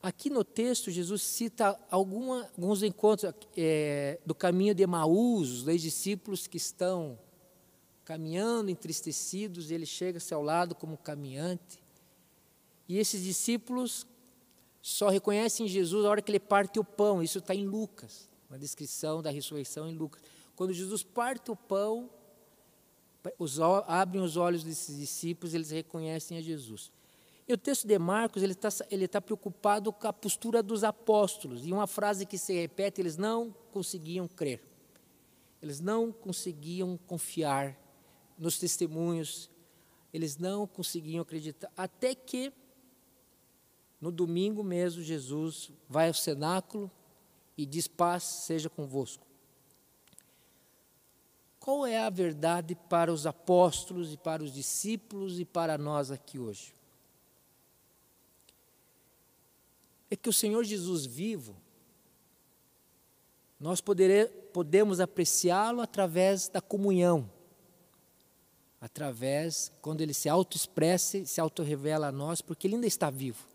Aqui 0.03 0.29
no 0.29 0.43
texto, 0.43 0.91
Jesus 0.91 1.23
cita 1.23 1.79
alguma, 1.89 2.51
alguns 2.57 2.83
encontros 2.83 3.33
é, 3.57 4.19
do 4.27 4.35
caminho 4.35 4.75
de 4.75 4.83
Emaús, 4.83 5.51
os 5.51 5.63
dois 5.63 5.81
discípulos 5.81 6.49
que 6.49 6.57
estão 6.57 7.17
caminhando 8.13 8.71
entristecidos, 8.71 9.71
ele 9.71 9.87
chega-se 9.87 10.35
ao 10.35 10.43
lado 10.43 10.75
como 10.75 10.99
caminhante. 10.99 11.83
E 12.87 12.99
esses 12.99 13.23
discípulos 13.23 14.07
só 14.83 15.09
reconhecem 15.09 15.67
Jesus 15.67 16.05
na 16.05 16.11
hora 16.11 16.21
que 16.21 16.31
ele 16.31 16.39
parte 16.39 16.79
o 16.79 16.85
pão. 16.85 17.23
Isso 17.23 17.39
está 17.39 17.55
em 17.55 17.65
Lucas, 17.65 18.29
na 18.51 18.59
descrição 18.59 19.23
da 19.23 19.31
ressurreição 19.31 19.89
em 19.89 19.95
Lucas. 19.97 20.21
Quando 20.55 20.75
Jesus 20.75 21.03
parte 21.03 21.51
o 21.51 21.57
pão, 21.57 22.11
os, 23.39 23.59
abrem 23.59 24.23
os 24.23 24.37
olhos 24.37 24.63
desses 24.63 24.99
discípulos, 24.99 25.55
eles 25.55 25.71
reconhecem 25.71 26.37
a 26.37 26.43
Jesus. 26.43 26.93
E 27.49 27.55
o 27.55 27.57
texto 27.57 27.87
de 27.87 27.99
Marcos, 27.99 28.43
ele 28.43 28.53
está 28.53 28.69
ele 28.91 29.09
tá 29.09 29.23
preocupado 29.23 29.91
com 29.91 30.07
a 30.07 30.13
postura 30.13 30.63
dos 30.63 30.85
apóstolos. 30.85 31.65
E 31.65 31.73
uma 31.73 31.87
frase 31.87 32.27
que 32.27 32.37
se 32.37 32.53
repete, 32.53 33.01
eles 33.01 33.17
não 33.17 33.55
conseguiam 33.73 34.29
crer. 34.29 34.63
Eles 35.63 35.81
não 35.81 36.13
conseguiam 36.13 36.99
confiar 37.07 37.81
nos 38.43 38.59
testemunhos. 38.59 39.49
Eles 40.13 40.37
não 40.37 40.67
conseguiam 40.67 41.23
acreditar. 41.23 41.71
Até 41.77 42.15
que 42.15 42.53
no 44.01 44.11
domingo 44.11 44.65
mesmo, 44.65 45.01
Jesus 45.01 45.71
vai 45.89 46.09
ao 46.09 46.15
cenáculo 46.15 46.91
e 47.57 47.65
diz: 47.65 47.87
Paz 47.87 48.25
seja 48.25 48.69
convosco. 48.69 49.25
Qual 51.61 51.87
é 51.87 52.01
a 52.01 52.11
verdade 52.11 52.75
para 52.75 53.13
os 53.13 53.29
apóstolos 53.29 54.13
e 54.13 54.17
para 54.17 54.43
os 54.43 54.53
discípulos 54.53 55.39
e 55.39 55.45
para 55.45 55.79
nós 55.79 56.11
aqui 56.11 56.37
hoje? 56.37 56.75
É 60.11 60.17
que 60.17 60.29
o 60.29 60.33
Senhor 60.33 60.65
Jesus 60.65 61.07
vivo, 61.07 61.55
nós 63.61 63.81
podere, 63.81 64.27
podemos 64.53 64.99
apreciá-lo 64.99 65.81
através 65.81 66.49
da 66.49 66.61
comunhão, 66.61 67.31
através, 68.83 69.73
quando 69.81 70.01
ele 70.01 70.13
se 70.13 70.29
auto-expressa 70.29 71.25
se 71.25 71.41
auto-revela 71.41 72.09
a 72.09 72.13
nós, 72.13 72.43
porque 72.43 72.67
ele 72.67 72.75
ainda 72.75 72.87
está 72.89 73.09
vivo. 73.11 73.47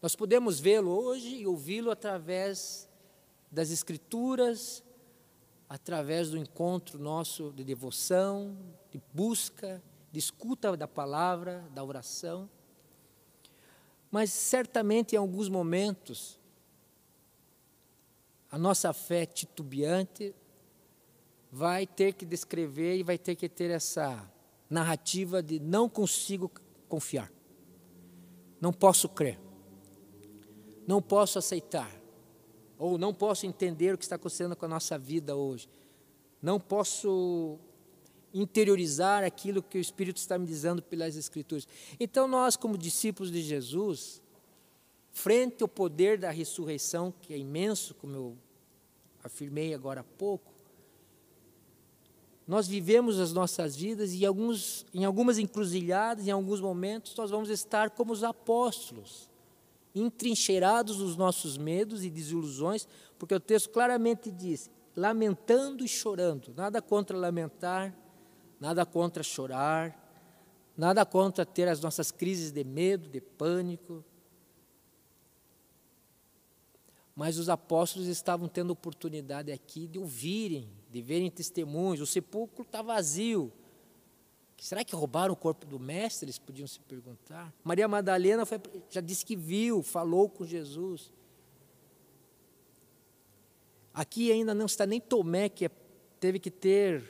Nós 0.00 0.14
podemos 0.14 0.60
vê-lo 0.60 0.92
hoje 0.92 1.38
e 1.38 1.46
ouvi-lo 1.46 1.90
através 1.90 2.88
das 3.50 3.72
Escrituras, 3.72 4.84
através 5.68 6.30
do 6.30 6.38
encontro 6.38 7.00
nosso 7.00 7.50
de 7.50 7.64
devoção, 7.64 8.56
de 8.92 9.02
busca, 9.12 9.82
de 10.12 10.20
escuta 10.20 10.76
da 10.76 10.86
palavra, 10.86 11.68
da 11.74 11.82
oração. 11.82 12.48
Mas 14.08 14.30
certamente 14.30 15.16
em 15.16 15.18
alguns 15.18 15.48
momentos, 15.48 16.38
a 18.48 18.56
nossa 18.56 18.92
fé 18.92 19.26
titubeante 19.26 20.32
vai 21.50 21.88
ter 21.88 22.12
que 22.12 22.24
descrever 22.24 22.98
e 22.98 23.02
vai 23.02 23.18
ter 23.18 23.34
que 23.34 23.48
ter 23.48 23.72
essa 23.72 24.30
narrativa 24.70 25.42
de 25.42 25.58
não 25.60 25.88
consigo 25.88 26.50
confiar, 26.88 27.30
não 28.60 28.72
posso 28.72 29.08
crer. 29.08 29.38
Não 30.86 31.00
posso 31.00 31.38
aceitar, 31.38 31.88
ou 32.76 32.98
não 32.98 33.14
posso 33.14 33.46
entender 33.46 33.94
o 33.94 33.98
que 33.98 34.02
está 34.02 34.16
acontecendo 34.16 34.56
com 34.56 34.64
a 34.64 34.68
nossa 34.68 34.98
vida 34.98 35.36
hoje, 35.36 35.68
não 36.42 36.58
posso 36.58 37.58
interiorizar 38.34 39.22
aquilo 39.22 39.62
que 39.62 39.78
o 39.78 39.80
Espírito 39.80 40.16
está 40.16 40.36
me 40.36 40.46
dizendo 40.46 40.82
pelas 40.82 41.14
Escrituras. 41.14 41.68
Então, 42.00 42.26
nós, 42.26 42.56
como 42.56 42.76
discípulos 42.76 43.30
de 43.30 43.40
Jesus, 43.40 44.20
frente 45.12 45.62
ao 45.62 45.68
poder 45.68 46.18
da 46.18 46.30
ressurreição, 46.30 47.14
que 47.22 47.34
é 47.34 47.38
imenso, 47.38 47.94
como 47.94 48.16
eu 48.16 48.36
afirmei 49.22 49.72
agora 49.72 50.00
há 50.00 50.04
pouco, 50.04 50.52
nós 52.46 52.66
vivemos 52.66 53.20
as 53.20 53.32
nossas 53.32 53.76
vidas 53.76 54.12
e 54.12 54.26
alguns, 54.26 54.84
em 54.92 55.04
algumas 55.04 55.38
encruzilhadas, 55.38 56.26
em 56.26 56.30
alguns 56.30 56.60
momentos, 56.60 57.14
nós 57.16 57.30
vamos 57.30 57.48
estar 57.48 57.90
como 57.90 58.12
os 58.12 58.24
apóstolos 58.24 59.30
entrincheirados 59.94 60.98
nos 60.98 61.16
nossos 61.16 61.56
medos 61.56 62.04
e 62.04 62.10
desilusões, 62.10 62.86
porque 63.18 63.34
o 63.34 63.40
texto 63.40 63.70
claramente 63.70 64.30
diz: 64.30 64.70
lamentando 64.96 65.84
e 65.84 65.88
chorando. 65.88 66.52
Nada 66.56 66.80
contra 66.80 67.16
lamentar, 67.16 67.94
nada 68.58 68.84
contra 68.84 69.22
chorar, 69.22 69.96
nada 70.76 71.04
contra 71.04 71.44
ter 71.44 71.68
as 71.68 71.80
nossas 71.80 72.10
crises 72.10 72.50
de 72.50 72.64
medo, 72.64 73.08
de 73.08 73.20
pânico. 73.20 74.04
Mas 77.14 77.38
os 77.38 77.48
apóstolos 77.48 78.08
estavam 78.08 78.48
tendo 78.48 78.70
oportunidade 78.70 79.52
aqui 79.52 79.86
de 79.86 79.98
ouvirem, 79.98 80.70
de 80.90 81.00
verem 81.00 81.30
testemunhos. 81.30 82.00
O 82.00 82.06
sepulcro 82.06 82.62
está 82.62 82.82
vazio, 82.82 83.52
Será 84.60 84.84
que 84.84 84.94
roubaram 84.94 85.32
o 85.32 85.36
corpo 85.36 85.64
do 85.64 85.80
mestre? 85.80 86.26
Eles 86.26 86.38
podiam 86.38 86.68
se 86.68 86.78
perguntar. 86.80 87.50
Maria 87.64 87.88
Madalena 87.88 88.44
foi, 88.44 88.60
já 88.90 89.00
disse 89.00 89.24
que 89.24 89.34
viu, 89.34 89.82
falou 89.82 90.28
com 90.28 90.44
Jesus. 90.44 91.10
Aqui 93.94 94.30
ainda 94.30 94.52
não 94.52 94.66
está 94.66 94.84
nem 94.84 95.00
Tomé, 95.00 95.48
que 95.48 95.64
é, 95.64 95.70
teve 96.20 96.38
que 96.38 96.50
ter 96.50 97.02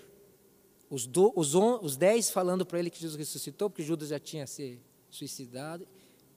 os, 0.89 1.09
do, 1.09 1.33
os, 1.35 1.57
on, 1.57 1.81
os 1.83 1.97
dez 1.97 2.31
falando 2.31 2.65
para 2.65 2.79
ele 2.79 2.89
que 2.89 3.01
Jesus 3.01 3.19
ressuscitou, 3.19 3.69
porque 3.69 3.83
Judas 3.83 4.11
já 4.11 4.21
tinha 4.21 4.47
se 4.47 4.79
suicidado. 5.11 5.89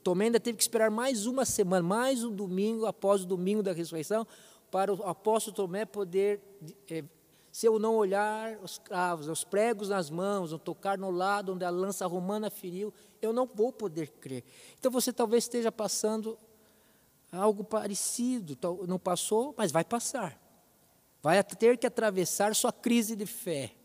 Tomé 0.03 0.25
ainda 0.25 0.39
teve 0.39 0.57
que 0.57 0.63
esperar 0.63 0.89
mais 0.89 1.27
uma 1.27 1.45
semana, 1.45 1.87
mais 1.87 2.23
um 2.23 2.33
domingo 2.33 2.87
após 2.87 3.21
o 3.21 3.27
domingo 3.27 3.61
da 3.61 3.71
ressurreição, 3.71 4.25
para 4.71 4.91
o 4.91 5.03
apóstolo 5.03 5.55
Tomé 5.55 5.85
poder 5.85 6.41
é, 6.89 7.03
se 7.53 7.67
eu 7.67 7.77
não 7.77 7.95
olhar 7.95 8.57
os 8.63 8.79
cravos, 8.79 9.27
os 9.27 9.43
pregos 9.43 9.89
nas 9.89 10.09
mãos, 10.09 10.51
não 10.51 10.57
tocar 10.57 10.97
no 10.97 11.11
lado 11.11 11.53
onde 11.53 11.63
a 11.63 11.69
lança 11.69 12.07
romana 12.07 12.49
feriu, 12.49 12.91
eu 13.21 13.31
não 13.31 13.45
vou 13.45 13.71
poder 13.71 14.09
crer. 14.09 14.43
Então 14.79 14.89
você 14.89 15.13
talvez 15.13 15.43
esteja 15.43 15.71
passando 15.71 16.35
algo 17.31 17.63
parecido, 17.63 18.57
não 18.87 18.97
passou, 18.97 19.53
mas 19.55 19.71
vai 19.71 19.83
passar. 19.83 20.35
Vai 21.21 21.43
ter 21.43 21.77
que 21.77 21.85
atravessar 21.85 22.55
sua 22.55 22.73
crise 22.73 23.15
de 23.15 23.27
fé. 23.27 23.75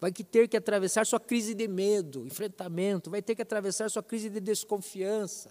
Vai 0.00 0.12
ter 0.12 0.46
que 0.46 0.56
atravessar 0.56 1.04
sua 1.04 1.18
crise 1.18 1.52
de 1.52 1.66
medo, 1.66 2.24
enfrentamento, 2.24 3.10
vai 3.10 3.20
ter 3.20 3.34
que 3.34 3.42
atravessar 3.42 3.90
sua 3.90 4.04
crise 4.04 4.30
de 4.30 4.38
desconfiança, 4.38 5.50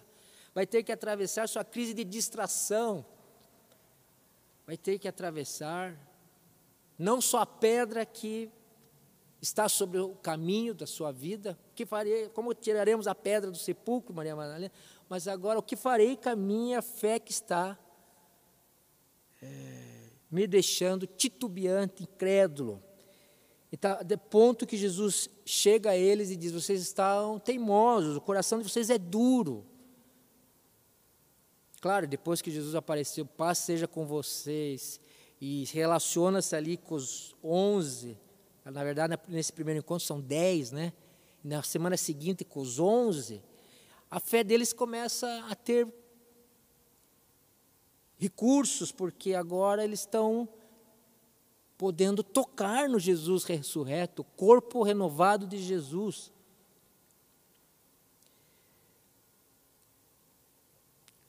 vai 0.56 0.66
ter 0.66 0.82
que 0.82 0.94
atravessar 0.94 1.50
sua 1.50 1.66
crise 1.66 1.94
de 1.94 2.06
distração, 2.06 3.06
vai 4.66 4.78
ter 4.78 4.98
que 4.98 5.10
atravessar 5.10 6.09
não 7.00 7.22
só 7.22 7.40
a 7.40 7.46
pedra 7.46 8.06
que 8.06 8.52
está 9.42 9.70
sobre 9.70 10.00
o 10.00 10.16
caminho 10.16 10.74
da 10.74 10.86
sua 10.86 11.14
vida, 11.14 11.58
que 11.74 11.86
farei, 11.86 12.28
como 12.30 12.54
tiraremos 12.54 13.08
a 13.08 13.16
pedra 13.16 13.50
do 13.50 13.58
sepulcro, 13.58 14.14
Maria 14.14 14.36
Madalena, 14.36 14.72
mas 15.08 15.26
agora 15.26 15.58
o 15.58 15.64
que 15.64 15.78
farei 15.78 16.18
com 16.18 16.28
a 16.28 16.36
minha 16.36 16.82
fé 16.82 17.18
que 17.18 17.32
está 17.32 17.80
é, 19.42 20.10
me 20.30 20.46
deixando 20.46 21.08
titubeante, 21.08 22.04
incrédulo. 22.04 22.84
Então, 23.72 24.04
de 24.04 24.18
ponto 24.18 24.68
que 24.68 24.76
Jesus 24.76 25.30
chega 25.46 25.92
a 25.92 25.96
eles 25.96 26.32
e 26.32 26.36
diz: 26.36 26.52
Vocês 26.52 26.82
estão 26.82 27.40
teimosos, 27.40 28.18
o 28.18 28.22
coração 28.22 28.58
de 28.58 28.70
vocês 28.70 28.90
é 28.90 28.98
duro. 28.98 29.66
Claro, 31.80 32.06
depois 32.06 32.42
que 32.42 32.52
Jesus 32.52 32.76
apareceu, 32.76 33.26
paz 33.26 33.60
seja 33.60 33.88
com 33.88 34.06
vocês 34.06 35.00
e 35.42 35.66
relaciona-se 35.72 36.56
ali 36.56 36.78
com 36.78 36.96
os 36.96 37.36
onze, 37.44 38.18
na 38.66 38.84
verdade 38.84 39.18
nesse 39.28 39.54
primeiro 39.54 39.80
encontro 39.80 40.06
são 40.06 40.20
dez, 40.20 40.72
né? 40.72 40.94
na 41.44 41.64
semana 41.64 41.96
seguinte 41.96 42.44
com 42.44 42.60
os 42.60 42.80
onze, 42.80 43.42
a 44.12 44.20
fé 44.20 44.44
deles 44.44 44.74
começa 44.74 45.46
a 45.50 45.56
ter 45.56 45.88
recursos, 48.18 48.92
porque 48.92 49.34
agora 49.34 49.84
eles 49.84 50.02
estão 50.02 50.50
podendo 51.78 52.22
tocar 52.22 52.90
no 52.90 53.00
Jesus 53.00 53.46
ressurreto, 53.46 54.22
o 54.22 54.26
corpo 54.26 54.84
renovado 54.84 55.48
de 55.48 55.58
Jesus. 55.58 56.30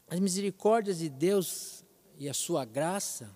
As 0.09 0.19
misericórdias 0.19 0.99
de 0.99 1.09
Deus 1.09 1.85
e 2.19 2.29
a 2.29 2.35
sua 2.35 2.65
graça 2.65 3.31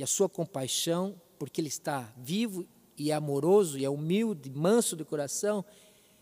e 0.00 0.02
a 0.02 0.06
sua 0.06 0.30
compaixão, 0.30 1.20
porque 1.38 1.60
Ele 1.60 1.68
está 1.68 2.10
vivo 2.16 2.66
e 2.96 3.10
é 3.10 3.14
amoroso 3.14 3.76
e 3.76 3.84
é 3.84 3.90
humilde, 3.90 4.48
manso 4.48 4.96
de 4.96 5.04
coração, 5.04 5.62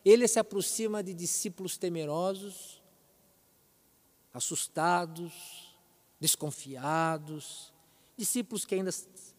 Ele 0.05 0.27
se 0.27 0.41
aproxima 0.41 1.01
de 1.01 1.15
discípulos 1.15 1.79
temerosos, 1.79 2.83
assustados, 4.35 5.77
desconfiados, 6.19 7.73
discípulos 8.17 8.65
que 8.65 8.75
ainda 8.75 8.91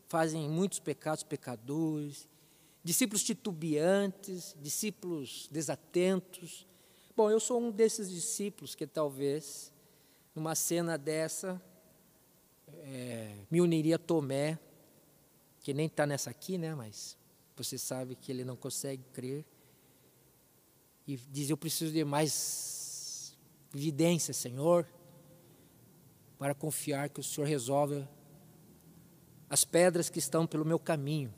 fazem 0.07 0.47
muitos 0.47 0.79
pecados, 0.79 1.21
pecadores, 1.21 2.25
discípulos 2.81 3.23
titubeantes, 3.23 4.55
discípulos 4.61 5.49
desatentos. 5.51 6.65
Bom, 7.13 7.29
eu 7.29 7.41
sou 7.41 7.59
um 7.59 7.71
desses 7.71 8.09
discípulos 8.09 8.73
que 8.73 8.87
talvez 8.87 9.73
numa 10.33 10.55
cena 10.55 10.97
dessa, 10.97 11.61
é, 12.83 13.35
me 13.49 13.61
uniria 13.61 13.95
a 13.95 13.99
Tomé, 13.99 14.57
que 15.61 15.73
nem 15.73 15.87
está 15.87 16.05
nessa 16.05 16.29
aqui, 16.29 16.57
né? 16.57 16.73
Mas 16.75 17.17
você 17.55 17.77
sabe 17.77 18.15
que 18.15 18.31
ele 18.31 18.43
não 18.43 18.55
consegue 18.55 19.03
crer. 19.13 19.45
E 21.07 21.17
diz: 21.17 21.49
Eu 21.49 21.57
preciso 21.57 21.91
de 21.91 22.03
mais 22.03 23.37
evidência, 23.73 24.33
Senhor, 24.33 24.87
para 26.37 26.53
confiar 26.55 27.09
que 27.09 27.19
o 27.19 27.23
Senhor 27.23 27.47
resolve 27.47 28.07
as 29.49 29.63
pedras 29.63 30.09
que 30.09 30.19
estão 30.19 30.45
pelo 30.45 30.63
meu 30.63 30.79
caminho. 30.79 31.33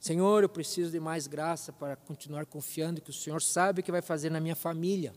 Senhor, 0.00 0.42
eu 0.42 0.48
preciso 0.48 0.90
de 0.90 1.00
mais 1.00 1.26
graça 1.26 1.72
para 1.72 1.96
continuar 1.96 2.46
confiando 2.46 3.00
que 3.00 3.10
o 3.10 3.12
Senhor 3.12 3.42
sabe 3.42 3.80
o 3.80 3.84
que 3.84 3.90
vai 3.90 4.02
fazer 4.02 4.30
na 4.30 4.40
minha 4.40 4.56
família. 4.56 5.12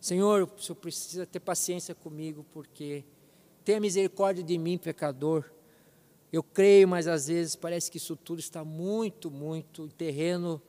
Senhor, 0.00 0.50
o 0.56 0.62
Senhor 0.62 0.76
precisa 0.76 1.26
ter 1.26 1.40
paciência 1.40 1.94
comigo, 1.94 2.44
porque 2.52 3.04
tenha 3.62 3.78
misericórdia 3.78 4.42
de 4.42 4.56
mim, 4.56 4.78
pecador. 4.78 5.44
Eu 6.32 6.42
creio, 6.42 6.88
mas 6.88 7.06
às 7.06 7.26
vezes 7.26 7.54
parece 7.54 7.90
que 7.90 7.98
isso 7.98 8.16
tudo 8.16 8.38
está 8.38 8.64
muito, 8.64 9.30
muito 9.30 9.84
em 9.84 9.90
terreno 9.90 10.62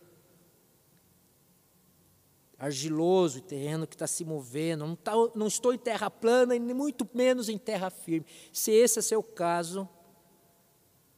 argiloso, 2.60 3.42
terreno 3.42 3.88
que 3.88 3.96
está 3.96 4.06
se 4.06 4.26
movendo. 4.26 4.86
Não, 4.86 4.96
tá, 4.96 5.14
não 5.34 5.48
estou 5.48 5.74
em 5.74 5.78
terra 5.78 6.12
plana 6.12 6.54
e 6.54 6.60
muito 6.60 7.10
menos 7.14 7.48
em 7.48 7.58
terra 7.58 7.90
firme. 7.90 8.28
Se 8.52 8.72
esse 8.72 9.00
é 9.00 9.02
seu 9.02 9.24
caso, 9.24 9.88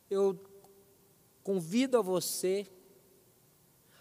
eu 0.09 0.39
convido 1.43 1.97
a 1.97 2.01
você 2.01 2.67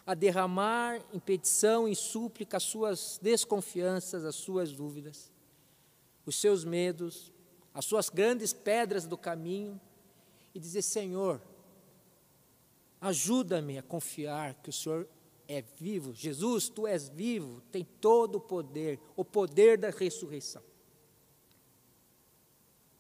a 0.07 0.15
derramar 0.15 1.01
em 1.13 1.19
petição, 1.19 1.87
em 1.87 1.95
súplica, 1.95 2.57
as 2.57 2.65
suas 2.65 3.19
desconfianças, 3.23 4.25
as 4.25 4.35
suas 4.35 4.73
dúvidas, 4.73 5.31
os 6.27 6.37
seus 6.37 6.65
medos, 6.65 7.33
as 7.73 7.85
suas 7.85 8.09
grandes 8.09 8.53
pedras 8.53 9.07
do 9.07 9.17
caminho, 9.17 9.81
e 10.55 10.61
dizer: 10.61 10.83
Senhor, 10.83 11.41
ajuda-me 13.01 13.79
a 13.79 13.83
confiar 13.83 14.55
que 14.55 14.71
o 14.71 14.73
Senhor 14.73 15.09
é 15.49 15.63
vivo. 15.63 16.13
Jesus, 16.13 16.69
tu 16.69 16.87
és 16.87 17.09
vivo, 17.09 17.63
tem 17.71 17.85
todo 17.85 18.37
o 18.37 18.41
poder, 18.41 19.01
o 19.17 19.25
poder 19.25 19.79
da 19.79 19.91
ressurreição. 19.91 20.63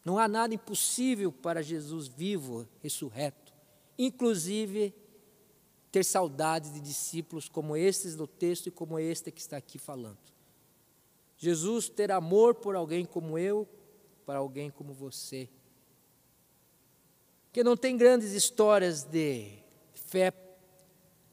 Não 0.04 0.18
há 0.18 0.26
nada 0.26 0.54
impossível 0.54 1.30
para 1.30 1.62
Jesus 1.62 2.08
vivo, 2.08 2.66
ressurreto, 2.80 3.52
inclusive 3.96 4.92
ter 5.92 6.02
saudade 6.04 6.70
de 6.70 6.80
discípulos 6.80 7.50
como 7.50 7.76
estes 7.76 8.16
do 8.16 8.26
texto 8.26 8.68
e 8.68 8.70
como 8.70 8.98
este 8.98 9.30
que 9.30 9.42
está 9.42 9.58
aqui 9.58 9.78
falando. 9.78 10.18
Jesus 11.36 11.90
ter 11.90 12.10
amor 12.10 12.54
por 12.54 12.74
alguém 12.74 13.04
como 13.04 13.38
eu, 13.38 13.68
para 14.24 14.38
alguém 14.38 14.70
como 14.70 14.94
você. 14.94 15.50
Que 17.52 17.62
não 17.62 17.76
tem 17.76 17.96
grandes 17.96 18.32
histórias 18.32 19.04
de 19.04 19.58
fé, 19.92 20.32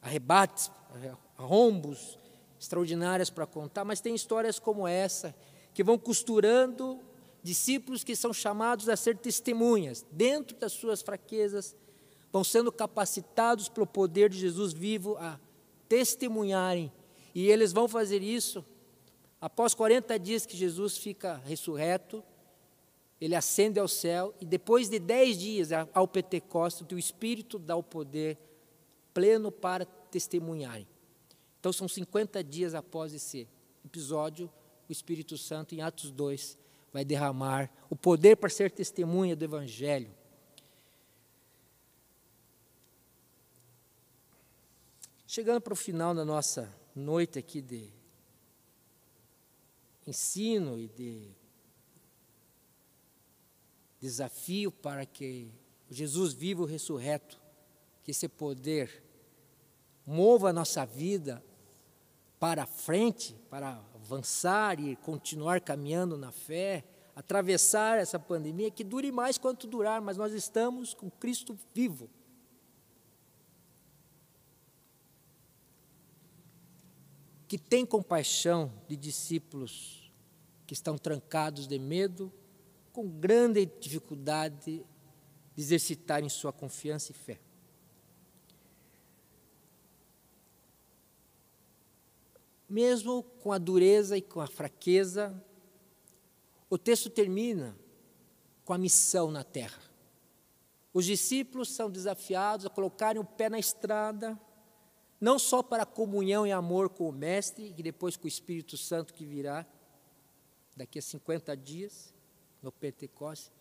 arrebates, 0.01 0.69
arrombos 1.37 2.19
extraordinárias 2.59 3.29
para 3.29 3.45
contar, 3.45 3.85
mas 3.85 4.01
tem 4.01 4.13
histórias 4.13 4.59
como 4.59 4.85
essa, 4.85 5.33
que 5.73 5.81
vão 5.81 5.97
costurando 5.97 6.99
discípulos 7.41 8.03
que 8.03 8.15
são 8.17 8.33
chamados 8.33 8.89
a 8.89 8.97
ser 8.97 9.17
testemunhas, 9.17 10.05
dentro 10.11 10.57
das 10.57 10.73
suas 10.73 11.01
fraquezas, 11.01 11.75
vão 12.31 12.43
sendo 12.43 12.71
capacitados 12.71 13.69
pelo 13.69 13.87
poder 13.87 14.29
de 14.29 14.37
Jesus 14.37 14.73
vivo 14.73 15.17
a 15.17 15.39
testemunharem. 15.87 16.91
E 17.33 17.49
eles 17.49 17.71
vão 17.71 17.87
fazer 17.87 18.21
isso 18.21 18.63
após 19.39 19.73
40 19.73 20.17
dias 20.19 20.45
que 20.45 20.57
Jesus 20.57 20.97
fica 20.97 21.37
ressurreto, 21.45 22.23
ele 23.19 23.35
ascende 23.35 23.79
ao 23.79 23.87
céu, 23.87 24.33
e 24.39 24.45
depois 24.45 24.89
de 24.89 24.99
10 24.99 25.37
dias 25.37 25.69
ao 25.93 26.07
Pentecostes, 26.07 26.85
o 26.89 26.97
Espírito 26.97 27.59
dá 27.59 27.75
o 27.75 27.83
poder 27.83 28.37
pleno 29.13 29.51
para 29.51 29.85
testemunharem. 29.85 30.87
Então 31.59 31.73
são 31.73 31.87
50 31.87 32.43
dias 32.43 32.73
após 32.73 33.13
esse 33.13 33.47
episódio, 33.83 34.49
o 34.87 34.91
Espírito 34.91 35.37
Santo, 35.37 35.75
em 35.75 35.81
Atos 35.81 36.11
2, 36.11 36.57
vai 36.91 37.03
derramar 37.03 37.69
o 37.89 37.95
poder 37.95 38.37
para 38.37 38.49
ser 38.49 38.71
testemunha 38.71 39.35
do 39.35 39.43
Evangelho. 39.43 40.11
Chegando 45.31 45.61
para 45.61 45.73
o 45.73 45.75
final 45.75 46.15
da 46.15 46.25
nossa 46.25 46.75
noite 46.95 47.37
aqui 47.37 47.61
de 47.61 47.93
ensino 50.07 50.79
e 50.79 50.87
de 50.87 51.29
desafio 53.99 54.71
para 54.71 55.05
que 55.05 55.51
Jesus 55.87 56.33
vivo 56.33 56.65
ressurreto, 56.65 57.39
que 58.03 58.09
esse 58.09 58.27
poder 58.27 59.03
mova 60.03 60.49
a 60.49 60.53
nossa 60.53 60.83
vida 60.83 61.43
para 62.39 62.65
frente, 62.65 63.35
para 63.51 63.79
avançar 63.93 64.79
e 64.79 64.95
continuar 64.95 65.61
caminhando 65.61 66.17
na 66.17 66.31
fé, 66.31 66.83
atravessar 67.15 67.99
essa 67.99 68.17
pandemia, 68.17 68.71
que 68.71 68.83
dure 68.83 69.11
mais 69.11 69.37
quanto 69.37 69.67
durar, 69.67 70.01
mas 70.01 70.17
nós 70.17 70.33
estamos 70.33 70.95
com 70.95 71.07
Cristo 71.07 71.55
vivo. 71.71 72.09
Que 77.49 77.57
tem 77.57 77.83
compaixão 77.83 78.71
de 78.87 78.95
discípulos 78.95 80.13
que 80.67 80.73
estão 80.75 80.99
trancados 80.99 81.67
de 81.67 81.79
medo, 81.79 82.31
com 82.93 83.09
grande 83.09 83.65
dificuldade 83.65 84.63
de 84.63 84.85
exercitarem 85.57 86.29
sua 86.29 86.53
confiança 86.53 87.11
e 87.11 87.15
fé. 87.15 87.39
Mesmo 92.69 93.23
com 93.23 93.51
a 93.51 93.57
dureza 93.57 94.15
e 94.15 94.21
com 94.21 94.41
a 94.41 94.47
fraqueza, 94.47 95.43
o 96.69 96.77
texto 96.77 97.09
termina 97.09 97.75
com 98.63 98.73
a 98.73 98.77
missão 98.77 99.31
na 99.31 99.43
terra. 99.43 99.81
Os 100.93 101.03
discípulos 101.03 101.69
são 101.69 101.89
desafiados 101.89 102.67
a 102.67 102.69
colocarem 102.69 103.19
o 103.19 103.25
pé 103.25 103.49
na 103.49 103.57
estrada 103.57 104.39
não 105.19 105.37
só 105.37 105.61
para 105.61 105.85
comunhão 105.85 106.47
e 106.47 106.51
amor 106.51 106.89
com 106.89 107.09
o 107.09 107.11
Mestre, 107.11 107.73
e 107.77 107.83
depois 107.83 108.15
com 108.15 108.25
o 108.25 108.27
Espírito 108.27 108.77
Santo 108.77 109.13
que 109.13 109.25
virá 109.25 109.65
daqui 110.75 110.99
a 110.99 111.01
50 111.01 111.55
dias, 111.57 112.13
no 112.61 112.71
Pentecostes, 112.71 113.51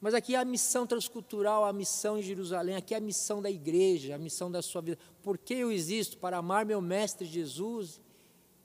mas 0.00 0.14
aqui 0.14 0.34
é 0.34 0.38
a 0.38 0.44
missão 0.44 0.86
transcultural, 0.86 1.64
a 1.64 1.72
missão 1.72 2.18
em 2.18 2.22
Jerusalém, 2.22 2.74
aqui 2.74 2.94
é 2.94 2.96
a 2.96 3.00
missão 3.00 3.42
da 3.42 3.50
igreja, 3.50 4.14
a 4.14 4.18
missão 4.18 4.50
da 4.50 4.62
sua 4.62 4.80
vida. 4.80 4.98
Por 5.22 5.36
que 5.36 5.52
eu 5.52 5.70
existo? 5.70 6.16
Para 6.16 6.38
amar 6.38 6.64
meu 6.64 6.80
Mestre 6.80 7.26
Jesus 7.26 8.00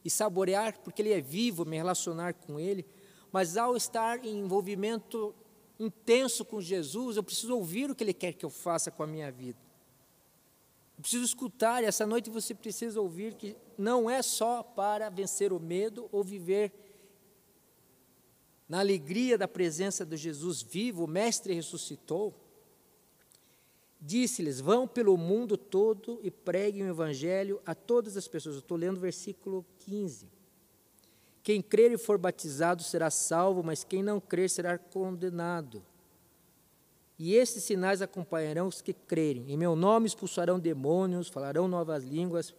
e 0.03 0.09
saborear, 0.09 0.79
porque 0.79 1.01
Ele 1.01 1.11
é 1.11 1.19
vivo, 1.19 1.65
me 1.65 1.75
relacionar 1.75 2.33
com 2.35 2.57
Ele. 2.57 2.85
Mas 3.33 3.57
ao 3.57 3.75
estar 3.75 4.23
em 4.23 4.39
envolvimento 4.39 5.35
intenso 5.77 6.45
com 6.45 6.61
Jesus, 6.61 7.17
eu 7.17 7.23
preciso 7.23 7.53
ouvir 7.53 7.91
o 7.91 7.95
que 7.95 8.05
Ele 8.05 8.13
quer 8.13 8.31
que 8.31 8.45
eu 8.45 8.49
faça 8.49 8.89
com 8.89 9.03
a 9.03 9.07
minha 9.07 9.29
vida. 9.29 9.59
Preciso 11.01 11.25
escutar, 11.25 11.83
e 11.83 11.85
essa 11.85 12.05
noite 12.05 12.29
você 12.29 12.55
precisa 12.55 13.01
ouvir 13.01 13.35
que 13.35 13.55
não 13.77 14.09
é 14.09 14.21
só 14.21 14.63
para 14.63 15.09
vencer 15.09 15.51
o 15.51 15.59
medo 15.59 16.07
ou 16.11 16.23
viver 16.23 16.71
na 18.67 18.79
alegria 18.79 19.37
da 19.37 19.47
presença 19.47 20.03
de 20.03 20.17
Jesus 20.17 20.61
vivo, 20.61 21.03
o 21.03 21.07
Mestre 21.07 21.53
ressuscitou. 21.53 22.33
Disse-lhes: 24.01 24.59
Vão 24.59 24.87
pelo 24.87 25.15
mundo 25.17 25.55
todo 25.55 26.19
e 26.23 26.31
preguem 26.31 26.83
o 26.83 26.89
Evangelho 26.89 27.61
a 27.65 27.75
todas 27.75 28.17
as 28.17 28.27
pessoas. 28.27 28.55
Estou 28.55 28.77
lendo 28.77 28.97
o 28.97 29.01
versículo 29.01 29.63
15. 29.79 30.27
Quem 31.43 31.61
crer 31.61 31.91
e 31.91 31.97
for 31.97 32.17
batizado 32.17 32.81
será 32.81 33.11
salvo, 33.11 33.61
mas 33.63 33.83
quem 33.83 34.01
não 34.01 34.19
crer 34.19 34.49
será 34.49 34.79
condenado. 34.79 35.85
E 37.17 37.33
esses 37.33 37.63
sinais 37.63 38.01
acompanharão 38.01 38.67
os 38.67 38.81
que 38.81 38.93
crerem. 38.93 39.51
Em 39.51 39.57
meu 39.57 39.75
nome 39.75 40.07
expulsarão 40.07 40.59
demônios, 40.59 41.29
falarão 41.29 41.67
novas 41.67 42.03
línguas, 42.03 42.53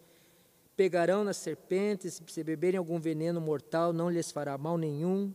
pegarão 0.77 1.25
nas 1.25 1.37
serpentes, 1.37 2.21
se 2.27 2.45
beberem 2.45 2.79
algum 2.79 2.99
veneno 2.99 3.41
mortal, 3.41 3.93
não 3.93 4.11
lhes 4.11 4.31
fará 4.31 4.57
mal 4.57 4.79
nenhum. 4.79 5.35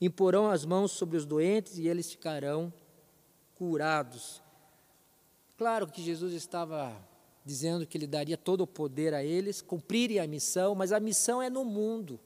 Imporão 0.00 0.50
as 0.50 0.64
mãos 0.64 0.92
sobre 0.92 1.16
os 1.16 1.24
doentes 1.24 1.78
e 1.78 1.86
eles 1.86 2.10
ficarão 2.10 2.72
curados. 3.54 4.42
Claro 5.56 5.86
que 5.86 6.02
Jesus 6.02 6.32
estava 6.32 6.96
dizendo 7.44 7.86
que 7.86 7.98
ele 7.98 8.06
daria 8.06 8.36
todo 8.36 8.62
o 8.62 8.66
poder 8.66 9.12
a 9.12 9.22
eles, 9.22 9.60
cumprirem 9.60 10.18
a 10.18 10.26
missão, 10.26 10.74
mas 10.74 10.92
a 10.92 11.00
missão 11.00 11.42
é 11.42 11.50
no 11.50 11.64
mundo. 11.64 12.18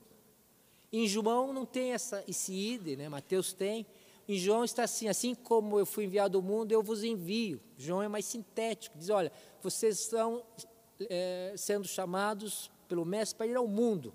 Em 0.92 1.08
João 1.08 1.52
não 1.52 1.66
tem 1.66 1.92
essa, 1.92 2.22
esse 2.28 2.52
ide, 2.52 2.96
né? 2.96 3.08
Mateus 3.08 3.52
tem. 3.52 3.84
Em 4.28 4.36
João 4.36 4.64
está 4.64 4.84
assim: 4.84 5.08
assim 5.08 5.34
como 5.34 5.78
eu 5.78 5.86
fui 5.86 6.04
enviado 6.04 6.38
ao 6.38 6.42
mundo, 6.42 6.72
eu 6.72 6.82
vos 6.82 7.04
envio. 7.04 7.60
João 7.76 8.02
é 8.02 8.08
mais 8.08 8.24
sintético, 8.24 8.96
diz: 8.98 9.10
olha, 9.10 9.30
vocês 9.62 10.00
estão 10.00 10.42
é, 11.00 11.54
sendo 11.56 11.86
chamados 11.86 12.70
pelo 12.88 13.04
Mestre 13.04 13.36
para 13.36 13.46
ir 13.46 13.56
ao 13.56 13.66
mundo. 13.66 14.14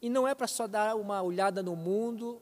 E 0.00 0.08
não 0.10 0.28
é 0.28 0.34
para 0.34 0.46
só 0.46 0.66
dar 0.66 0.96
uma 0.96 1.22
olhada 1.22 1.62
no 1.62 1.74
mundo, 1.74 2.40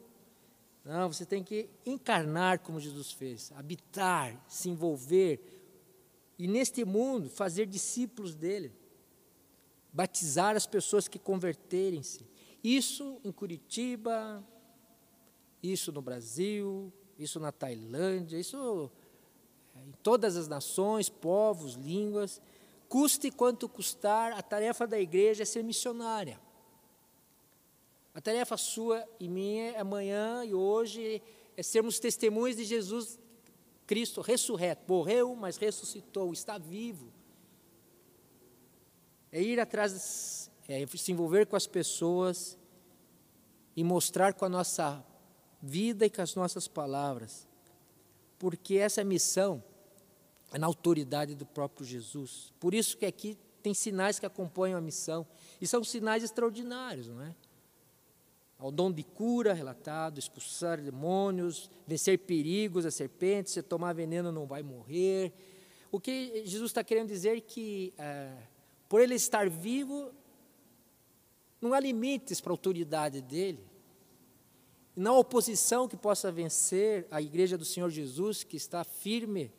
não, 0.84 1.12
você 1.12 1.24
tem 1.24 1.44
que 1.44 1.68
encarnar 1.86 2.58
como 2.58 2.80
Jesus 2.80 3.12
fez, 3.12 3.52
habitar, 3.52 4.42
se 4.48 4.68
envolver, 4.68 5.40
e 6.36 6.48
neste 6.48 6.84
mundo 6.84 7.30
fazer 7.30 7.66
discípulos 7.66 8.34
dele, 8.34 8.72
batizar 9.92 10.56
as 10.56 10.66
pessoas 10.66 11.06
que 11.06 11.18
converterem-se. 11.18 12.26
Isso 12.64 13.20
em 13.22 13.30
Curitiba, 13.30 14.42
isso 15.62 15.92
no 15.92 16.02
Brasil, 16.02 16.92
isso 17.18 17.38
na 17.38 17.52
Tailândia, 17.52 18.38
isso 18.38 18.90
é, 19.76 19.84
em 19.84 19.92
todas 20.02 20.36
as 20.36 20.48
nações, 20.48 21.08
povos, 21.08 21.74
línguas. 21.74 22.40
Custe 22.88 23.30
quanto 23.30 23.68
custar, 23.68 24.32
a 24.32 24.42
tarefa 24.42 24.86
da 24.86 24.98
igreja 24.98 25.42
é 25.42 25.46
ser 25.46 25.62
missionária. 25.62 26.40
A 28.14 28.20
tarefa 28.20 28.56
sua 28.56 29.06
e 29.18 29.28
minha 29.28 29.80
amanhã 29.80 30.44
e 30.44 30.52
hoje 30.52 31.22
é 31.56 31.62
sermos 31.62 31.98
testemunhas 31.98 32.56
de 32.56 32.64
Jesus 32.64 33.18
Cristo 33.86 34.20
ressurreto. 34.20 34.84
Morreu, 34.86 35.34
mas 35.34 35.56
ressuscitou, 35.56 36.32
está 36.32 36.58
vivo. 36.58 37.12
É 39.30 39.40
ir 39.40 39.58
atrás 39.58 40.50
é, 40.68 40.86
se 40.86 41.12
envolver 41.12 41.46
com 41.46 41.56
as 41.56 41.66
pessoas 41.66 42.58
e 43.74 43.82
mostrar 43.82 44.34
com 44.34 44.44
a 44.44 44.48
nossa 44.48 45.02
vida 45.62 46.04
e 46.04 46.10
com 46.10 46.20
as 46.20 46.34
nossas 46.34 46.66
palavras, 46.66 47.46
porque 48.38 48.74
essa 48.74 49.04
missão 49.04 49.62
é 50.52 50.58
na 50.58 50.66
autoridade 50.66 51.34
do 51.34 51.46
próprio 51.46 51.86
Jesus. 51.86 52.52
Por 52.58 52.74
isso 52.74 52.96
que 52.96 53.06
aqui 53.06 53.38
tem 53.62 53.72
sinais 53.72 54.18
que 54.18 54.26
acompanham 54.26 54.76
a 54.76 54.80
missão, 54.80 55.24
e 55.60 55.66
são 55.66 55.84
sinais 55.84 56.24
extraordinários, 56.24 57.06
não 57.06 57.22
é? 57.22 57.34
Ao 58.58 58.70
dom 58.70 58.92
de 58.92 59.02
cura 59.02 59.52
relatado, 59.52 60.18
expulsar 60.18 60.80
demônios, 60.80 61.70
vencer 61.86 62.18
perigos, 62.18 62.84
as 62.84 62.94
serpentes, 62.94 63.52
se 63.52 63.62
tomar 63.62 63.92
veneno 63.92 64.30
não 64.32 64.46
vai 64.46 64.62
morrer. 64.62 65.32
O 65.90 66.00
que 66.00 66.44
Jesus 66.44 66.70
está 66.70 66.82
querendo 66.82 67.08
dizer 67.08 67.36
é 67.36 67.40
que, 67.40 67.92
é, 67.98 68.36
por 68.88 69.00
ele 69.00 69.14
estar 69.14 69.48
vivo, 69.48 70.12
não 71.60 71.72
há 71.72 71.80
limites 71.80 72.40
para 72.40 72.52
a 72.52 72.54
autoridade 72.54 73.20
dele. 73.20 73.71
Não 74.94 75.14
há 75.14 75.18
oposição 75.18 75.88
que 75.88 75.96
possa 75.96 76.30
vencer 76.30 77.06
a 77.10 77.20
igreja 77.20 77.56
do 77.56 77.64
Senhor 77.64 77.88
Jesus, 77.88 78.44
que 78.44 78.56
está 78.56 78.84
firme 78.84 79.52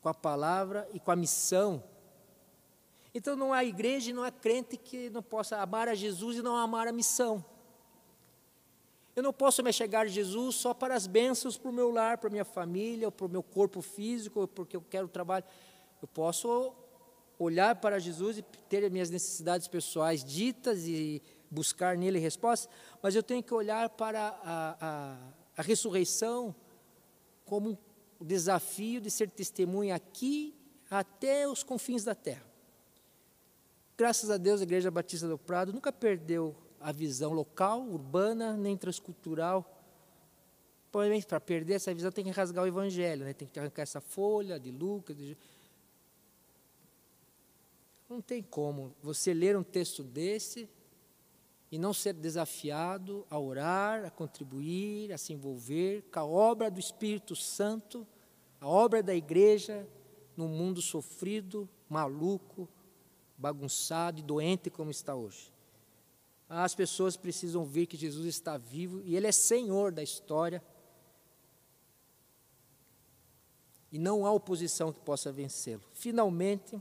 com 0.00 0.08
a 0.08 0.14
palavra 0.14 0.88
e 0.92 1.00
com 1.00 1.10
a 1.10 1.16
missão. 1.16 1.82
Então 3.14 3.34
não 3.34 3.52
há 3.52 3.64
igreja 3.64 4.10
e 4.10 4.12
não 4.12 4.22
há 4.22 4.30
crente 4.30 4.76
que 4.76 5.10
não 5.10 5.22
possa 5.22 5.58
amar 5.58 5.88
a 5.88 5.94
Jesus 5.94 6.36
e 6.36 6.42
não 6.42 6.56
amar 6.56 6.86
a 6.86 6.92
missão. 6.92 7.44
Eu 9.16 9.22
não 9.22 9.32
posso 9.32 9.62
me 9.62 9.72
chegar 9.72 10.06
a 10.06 10.08
Jesus 10.08 10.56
só 10.56 10.74
para 10.74 10.94
as 10.94 11.06
bênçãos 11.06 11.56
para 11.56 11.70
o 11.70 11.72
meu 11.72 11.90
lar, 11.90 12.18
para 12.18 12.28
a 12.28 12.30
minha 12.30 12.44
família, 12.44 13.10
para 13.10 13.26
o 13.26 13.28
meu 13.28 13.42
corpo 13.42 13.80
físico, 13.80 14.48
porque 14.48 14.76
eu 14.76 14.82
quero 14.82 15.06
trabalho. 15.06 15.44
Eu 16.02 16.08
posso 16.08 16.74
olhar 17.38 17.76
para 17.76 17.98
Jesus 17.98 18.38
e 18.38 18.42
ter 18.68 18.84
as 18.84 18.90
minhas 18.90 19.10
necessidades 19.10 19.68
pessoais 19.68 20.24
ditas 20.24 20.86
e 20.86 21.22
buscar 21.54 21.96
nele 21.96 22.18
respostas, 22.18 22.68
mas 23.02 23.14
eu 23.14 23.22
tenho 23.22 23.42
que 23.42 23.54
olhar 23.54 23.88
para 23.90 24.28
a, 24.42 24.76
a, 24.80 25.16
a 25.56 25.62
ressurreição 25.62 26.54
como 27.44 27.70
um 27.70 28.24
desafio 28.24 29.00
de 29.00 29.10
ser 29.10 29.30
testemunha 29.30 29.94
aqui 29.94 30.54
até 30.90 31.48
os 31.48 31.62
confins 31.62 32.04
da 32.04 32.14
terra. 32.14 32.44
Graças 33.96 34.30
a 34.30 34.36
Deus, 34.36 34.60
a 34.60 34.64
Igreja 34.64 34.90
Batista 34.90 35.28
do 35.28 35.38
Prado 35.38 35.72
nunca 35.72 35.92
perdeu 35.92 36.56
a 36.80 36.90
visão 36.90 37.32
local, 37.32 37.80
urbana, 37.82 38.56
nem 38.56 38.76
transcultural. 38.76 39.70
Provavelmente, 40.90 41.26
para 41.26 41.40
perder 41.40 41.74
essa 41.74 41.94
visão, 41.94 42.10
tem 42.10 42.24
que 42.24 42.30
rasgar 42.30 42.64
o 42.64 42.66
Evangelho, 42.66 43.24
né? 43.24 43.32
tem 43.32 43.48
que 43.48 43.58
arrancar 43.58 43.82
essa 43.82 44.00
folha 44.00 44.58
de 44.58 44.70
Lucas, 44.70 45.16
de 45.16 45.36
não 48.08 48.20
tem 48.20 48.42
como 48.42 48.94
você 49.02 49.32
ler 49.32 49.56
um 49.56 49.62
texto 49.62 50.02
desse 50.02 50.68
e 51.74 51.78
não 51.78 51.92
ser 51.92 52.12
desafiado 52.12 53.26
a 53.28 53.36
orar, 53.36 54.04
a 54.04 54.10
contribuir, 54.10 55.12
a 55.12 55.18
se 55.18 55.32
envolver 55.32 56.02
com 56.02 56.20
a 56.20 56.24
obra 56.24 56.70
do 56.70 56.78
Espírito 56.78 57.34
Santo, 57.34 58.06
a 58.60 58.68
obra 58.68 59.02
da 59.02 59.12
igreja 59.12 59.84
num 60.36 60.46
mundo 60.46 60.80
sofrido, 60.80 61.68
maluco, 61.88 62.68
bagunçado 63.36 64.20
e 64.20 64.22
doente 64.22 64.70
como 64.70 64.88
está 64.88 65.16
hoje. 65.16 65.52
As 66.48 66.76
pessoas 66.76 67.16
precisam 67.16 67.64
ver 67.64 67.86
que 67.86 67.96
Jesus 67.96 68.26
está 68.26 68.56
vivo 68.56 69.02
e 69.02 69.16
Ele 69.16 69.26
é 69.26 69.32
Senhor 69.32 69.90
da 69.90 70.02
história. 70.04 70.62
E 73.90 73.98
não 73.98 74.24
há 74.24 74.30
oposição 74.30 74.92
que 74.92 75.00
possa 75.00 75.32
vencê-lo. 75.32 75.82
Finalmente, 75.92 76.80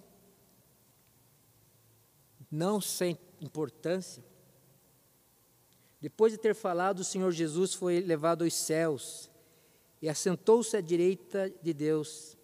não 2.52 2.80
sem 2.80 3.18
importância. 3.42 4.24
Depois 6.04 6.34
de 6.34 6.38
ter 6.38 6.54
falado, 6.54 7.00
o 7.00 7.04
Senhor 7.06 7.32
Jesus 7.32 7.74
foi 7.74 8.02
levado 8.02 8.44
aos 8.44 8.54
céus 8.54 9.30
e 10.02 10.10
assentou-se 10.10 10.76
à 10.76 10.82
direita 10.82 11.50
de 11.62 11.74
Deus. 11.74 12.38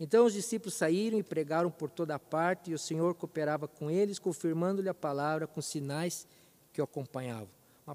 Então 0.00 0.26
os 0.26 0.32
discípulos 0.32 0.74
saíram 0.74 1.20
e 1.20 1.22
pregaram 1.22 1.70
por 1.70 1.88
toda 1.88 2.18
parte, 2.18 2.72
e 2.72 2.74
o 2.74 2.78
Senhor 2.80 3.14
cooperava 3.14 3.68
com 3.68 3.88
eles, 3.88 4.18
confirmando-lhe 4.18 4.88
a 4.88 4.94
palavra 4.94 5.46
com 5.46 5.62
sinais 5.62 6.26
que 6.72 6.80
o 6.80 6.84
acompanhavam. 6.84 7.48
O 7.86 7.94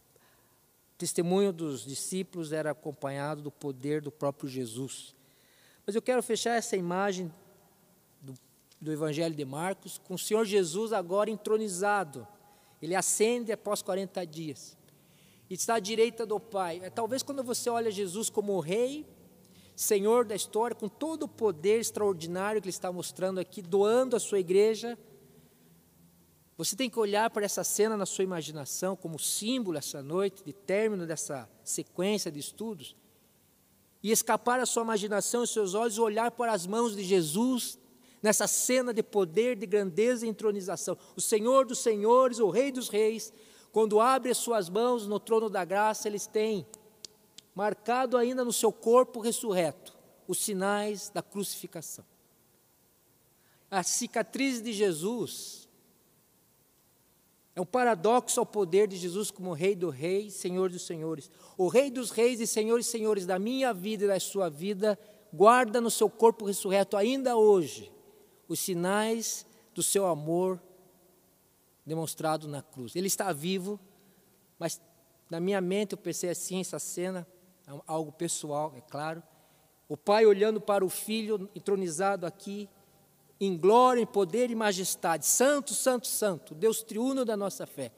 testemunho 0.97 1.51
dos 1.51 1.83
discípulos 1.83 2.53
era 2.53 2.71
acompanhado 2.71 3.41
do 3.41 3.51
poder 3.51 3.99
do 3.99 4.13
próprio 4.13 4.47
Jesus. 4.47 5.13
Mas 5.85 5.93
eu 5.93 6.01
quero 6.01 6.23
fechar 6.23 6.55
essa 6.55 6.77
imagem 6.77 7.29
do 8.79 8.93
Evangelho 8.93 9.35
de 9.35 9.43
Marcos, 9.43 9.97
com 9.97 10.13
o 10.13 10.17
Senhor 10.17 10.45
Jesus 10.45 10.93
agora 10.93 11.29
entronizado. 11.29 12.25
Ele 12.81 12.95
ascende 12.95 13.51
após 13.51 13.81
40 13.81 14.25
dias. 14.25 14.77
E 15.49 15.53
está 15.53 15.75
à 15.75 15.79
direita 15.79 16.25
do 16.25 16.39
Pai. 16.39 16.79
É, 16.83 16.89
talvez 16.89 17.23
quando 17.23 17.43
você 17.43 17.69
olha 17.69 17.89
Jesus 17.89 18.29
como 18.29 18.59
Rei, 18.59 19.05
Senhor 19.75 20.25
da 20.25 20.35
história, 20.35 20.75
com 20.75 20.89
todo 20.89 21.23
o 21.23 21.27
poder 21.27 21.79
extraordinário 21.79 22.61
que 22.61 22.67
Ele 22.67 22.75
está 22.75 22.91
mostrando 22.91 23.39
aqui, 23.39 23.61
doando 23.61 24.15
a 24.15 24.19
sua 24.19 24.39
igreja, 24.39 24.97
você 26.57 26.75
tem 26.75 26.89
que 26.89 26.99
olhar 26.99 27.29
para 27.29 27.45
essa 27.45 27.63
cena 27.63 27.95
na 27.95 28.05
sua 28.05 28.23
imaginação 28.23 28.95
como 28.95 29.19
símbolo 29.19 29.77
essa 29.77 30.01
noite, 30.01 30.43
de 30.43 30.51
término 30.51 31.05
dessa 31.05 31.47
sequência 31.63 32.31
de 32.31 32.39
estudos, 32.39 32.95
e 34.01 34.11
escapar 34.11 34.59
a 34.59 34.65
sua 34.65 34.83
imaginação 34.83 35.43
e 35.43 35.47
seus 35.47 35.75
olhos 35.75 35.99
olhar 35.99 36.31
para 36.31 36.51
as 36.51 36.65
mãos 36.65 36.95
de 36.95 37.03
Jesus 37.03 37.77
nessa 38.21 38.47
cena 38.47 38.93
de 38.93 39.03
poder, 39.03 39.55
de 39.55 39.65
grandeza 39.65 40.25
e 40.25 40.29
entronização. 40.29 40.97
O 41.15 41.21
Senhor 41.21 41.65
dos 41.65 41.79
Senhores, 41.79 42.39
o 42.39 42.49
Rei 42.49 42.71
dos 42.71 42.89
Reis, 42.89 43.33
quando 43.71 43.99
abre 43.99 44.31
as 44.31 44.37
suas 44.37 44.69
mãos 44.69 45.07
no 45.07 45.19
trono 45.19 45.49
da 45.49 45.63
graça, 45.63 46.07
eles 46.07 46.25
têm 46.25 46.65
marcado 47.53 48.17
ainda 48.17 48.43
no 48.43 48.53
seu 48.53 48.71
corpo 48.71 49.19
ressurreto 49.19 49.95
os 50.27 50.39
sinais 50.39 51.09
da 51.09 51.21
crucificação. 51.21 52.05
A 53.69 53.83
cicatriz 53.83 54.61
de 54.61 54.71
Jesus 54.73 55.67
é 57.55 57.61
um 57.61 57.65
paradoxo 57.65 58.39
ao 58.39 58.45
poder 58.45 58.87
de 58.87 58.95
Jesus 58.95 59.31
como 59.31 59.53
Rei 59.53 59.75
do 59.75 59.89
Rei, 59.89 60.29
Senhor 60.29 60.69
dos 60.69 60.85
Senhores. 60.85 61.29
O 61.57 61.67
Rei 61.67 61.89
dos 61.89 62.11
Reis 62.11 62.39
e 62.39 62.47
Senhores 62.47 62.87
e 62.87 62.91
Senhores 62.91 63.25
da 63.25 63.39
minha 63.39 63.73
vida 63.73 64.05
e 64.05 64.07
da 64.07 64.19
sua 64.19 64.49
vida 64.49 64.97
guarda 65.33 65.81
no 65.81 65.89
seu 65.89 66.09
corpo 66.09 66.45
ressurreto 66.45 66.95
ainda 66.95 67.35
hoje 67.35 67.91
os 68.47 68.59
sinais 68.59 69.45
do 69.73 69.83
seu 69.83 70.05
amor 70.05 70.61
demonstrado 71.85 72.47
na 72.47 72.61
cruz. 72.61 72.95
Ele 72.95 73.07
está 73.07 73.31
vivo, 73.31 73.79
Mas 74.59 74.81
na 75.29 75.39
minha 75.39 75.61
mente 75.61 75.93
eu 75.93 75.97
pensei 75.97 76.29
assim, 76.29 76.61
essa 76.61 76.79
cena, 76.79 77.27
é 77.67 77.71
algo 77.85 78.11
pessoal, 78.11 78.73
é 78.75 78.81
claro. 78.81 79.21
O 79.87 79.95
pai 79.95 80.25
olhando 80.25 80.59
para 80.59 80.83
o 80.83 80.89
filho 80.89 81.49
entronizado 81.55 82.25
aqui, 82.25 82.69
em 83.39 83.55
glória, 83.57 84.01
em 84.01 84.05
poder 84.05 84.49
e 84.49 84.55
majestade, 84.55 85.25
santo, 85.25 85.73
santo, 85.73 86.07
santo, 86.07 86.55
Deus 86.55 86.81
triuno 86.81 87.23
da 87.23 87.37
nossa 87.37 87.67
fé. 87.67 87.91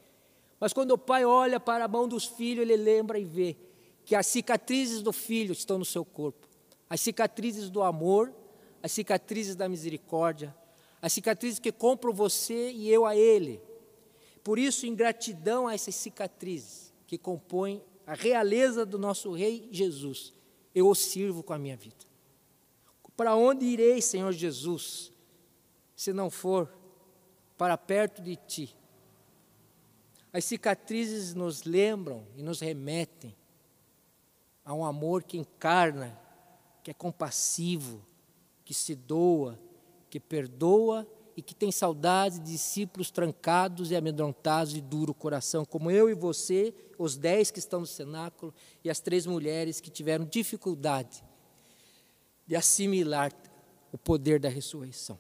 Mas 0.59 0.73
quando 0.73 0.91
o 0.91 0.97
pai 0.97 1.23
olha 1.23 1.59
para 1.59 1.85
a 1.85 1.87
mão 1.87 2.07
dos 2.07 2.25
filhos, 2.25 2.63
ele 2.63 2.75
lembra 2.75 3.17
e 3.17 3.23
vê 3.23 3.55
que 4.03 4.15
as 4.15 4.27
cicatrizes 4.27 5.01
do 5.01 5.13
filho 5.13 5.53
estão 5.53 5.77
no 5.77 5.85
seu 5.85 6.03
corpo, 6.03 6.47
as 6.89 6.99
cicatrizes 6.99 7.69
do 7.69 7.81
amor, 7.81 8.33
as 8.81 8.91
cicatrizes 8.91 9.55
da 9.55 9.67
misericórdia, 9.67 10.55
as 11.01 11.13
cicatrizes 11.13 11.59
que 11.59 11.71
compram 11.71 12.13
você 12.13 12.71
e 12.71 12.89
eu 12.89 13.05
a 13.05 13.15
ele. 13.15 13.61
Por 14.43 14.57
isso, 14.57 14.85
em 14.85 14.95
gratidão 14.95 15.67
a 15.67 15.73
essas 15.73 15.95
cicatrizes 15.95 16.93
que 17.05 17.17
compõem 17.17 17.83
a 18.05 18.13
realeza 18.13 18.85
do 18.85 18.97
nosso 18.97 19.31
Rei 19.31 19.67
Jesus, 19.71 20.33
eu 20.73 20.87
o 20.87 20.95
sirvo 20.95 21.43
com 21.43 21.53
a 21.53 21.59
minha 21.59 21.77
vida. 21.77 22.07
Para 23.15 23.35
onde 23.35 23.65
irei, 23.65 24.01
Senhor 24.01 24.31
Jesus, 24.31 25.11
se 25.93 26.13
não 26.13 26.29
for 26.29 26.73
para 27.57 27.77
perto 27.77 28.21
de 28.21 28.37
Ti? 28.37 28.75
As 30.31 30.45
cicatrizes 30.45 31.33
nos 31.33 31.63
lembram 31.63 32.25
e 32.37 32.41
nos 32.41 32.61
remetem 32.61 33.35
a 34.63 34.73
um 34.73 34.85
amor 34.85 35.23
que 35.23 35.37
encarna, 35.37 36.17
que 36.83 36.91
é 36.91 36.93
compassivo, 36.93 38.05
que 38.69 38.73
se 38.75 38.93
doa, 38.93 39.59
que 40.11 40.19
perdoa 40.19 41.07
e 41.35 41.41
que 41.41 41.55
tem 41.55 41.71
saudade 41.71 42.37
de 42.37 42.51
discípulos 42.51 43.09
trancados 43.09 43.89
e 43.89 43.95
amedrontados 43.95 44.75
e 44.75 44.79
duro 44.79 45.11
coração, 45.11 45.65
como 45.65 45.89
eu 45.89 46.07
e 46.07 46.13
você, 46.13 46.71
os 46.95 47.17
dez 47.17 47.49
que 47.49 47.57
estão 47.57 47.79
no 47.79 47.87
cenáculo 47.87 48.53
e 48.83 48.89
as 48.91 48.99
três 48.99 49.25
mulheres 49.25 49.81
que 49.81 49.89
tiveram 49.89 50.23
dificuldade 50.23 51.23
de 52.45 52.55
assimilar 52.55 53.33
o 53.91 53.97
poder 53.97 54.39
da 54.39 54.49
ressurreição. 54.49 55.17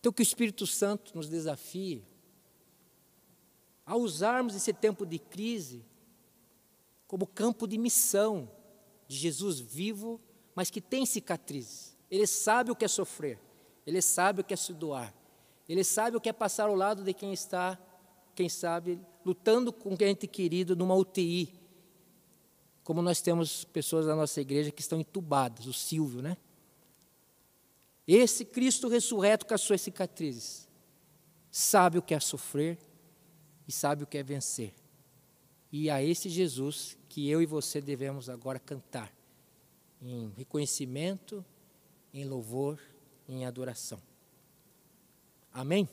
Então, 0.00 0.10
que 0.10 0.22
o 0.22 0.24
Espírito 0.24 0.66
Santo 0.66 1.14
nos 1.14 1.28
desafie 1.28 2.02
a 3.84 3.94
usarmos 3.94 4.54
esse 4.54 4.72
tempo 4.72 5.04
de 5.04 5.18
crise 5.18 5.84
como 7.06 7.26
campo 7.26 7.66
de 7.66 7.76
missão 7.76 8.50
de 9.06 9.18
Jesus 9.18 9.60
vivo, 9.60 10.18
mas 10.56 10.70
que 10.70 10.80
tem 10.80 11.04
cicatrizes. 11.04 11.94
Ele 12.10 12.26
sabe 12.26 12.70
o 12.70 12.76
que 12.76 12.86
é 12.86 12.88
sofrer, 12.88 13.38
ele 13.86 14.00
sabe 14.00 14.40
o 14.40 14.44
que 14.44 14.54
é 14.54 14.56
se 14.56 14.72
doar, 14.72 15.14
ele 15.68 15.84
sabe 15.84 16.16
o 16.16 16.20
que 16.20 16.30
é 16.30 16.32
passar 16.32 16.68
ao 16.68 16.74
lado 16.74 17.04
de 17.04 17.12
quem 17.12 17.32
está, 17.32 17.78
quem 18.34 18.48
sabe, 18.48 18.98
lutando 19.24 19.72
com 19.72 19.96
quem 19.96 20.08
ente 20.08 20.26
querido 20.26 20.74
numa 20.74 20.94
UTI. 20.94 21.52
Como 22.82 23.02
nós 23.02 23.20
temos 23.20 23.64
pessoas 23.64 24.06
da 24.06 24.14
nossa 24.14 24.40
igreja 24.40 24.70
que 24.70 24.80
estão 24.80 25.00
entubadas, 25.00 25.66
o 25.66 25.72
Silvio, 25.72 26.22
né? 26.22 26.36
Esse 28.06 28.44
Cristo 28.44 28.86
ressurreto 28.86 29.44
com 29.44 29.54
as 29.54 29.60
suas 29.60 29.80
cicatrizes, 29.80 30.68
sabe 31.50 31.98
o 31.98 32.02
que 32.02 32.14
é 32.14 32.20
sofrer 32.20 32.78
e 33.66 33.72
sabe 33.72 34.04
o 34.04 34.06
que 34.06 34.16
é 34.16 34.22
vencer. 34.22 34.72
E 35.72 35.90
a 35.90 36.00
esse 36.00 36.28
Jesus 36.28 36.96
que 37.08 37.28
eu 37.28 37.42
e 37.42 37.46
você 37.46 37.80
devemos 37.80 38.30
agora 38.30 38.60
cantar, 38.60 39.15
em 40.06 40.32
reconhecimento, 40.36 41.44
em 42.14 42.24
louvor, 42.24 42.80
em 43.28 43.44
adoração. 43.44 44.00
Amém? 45.52 45.88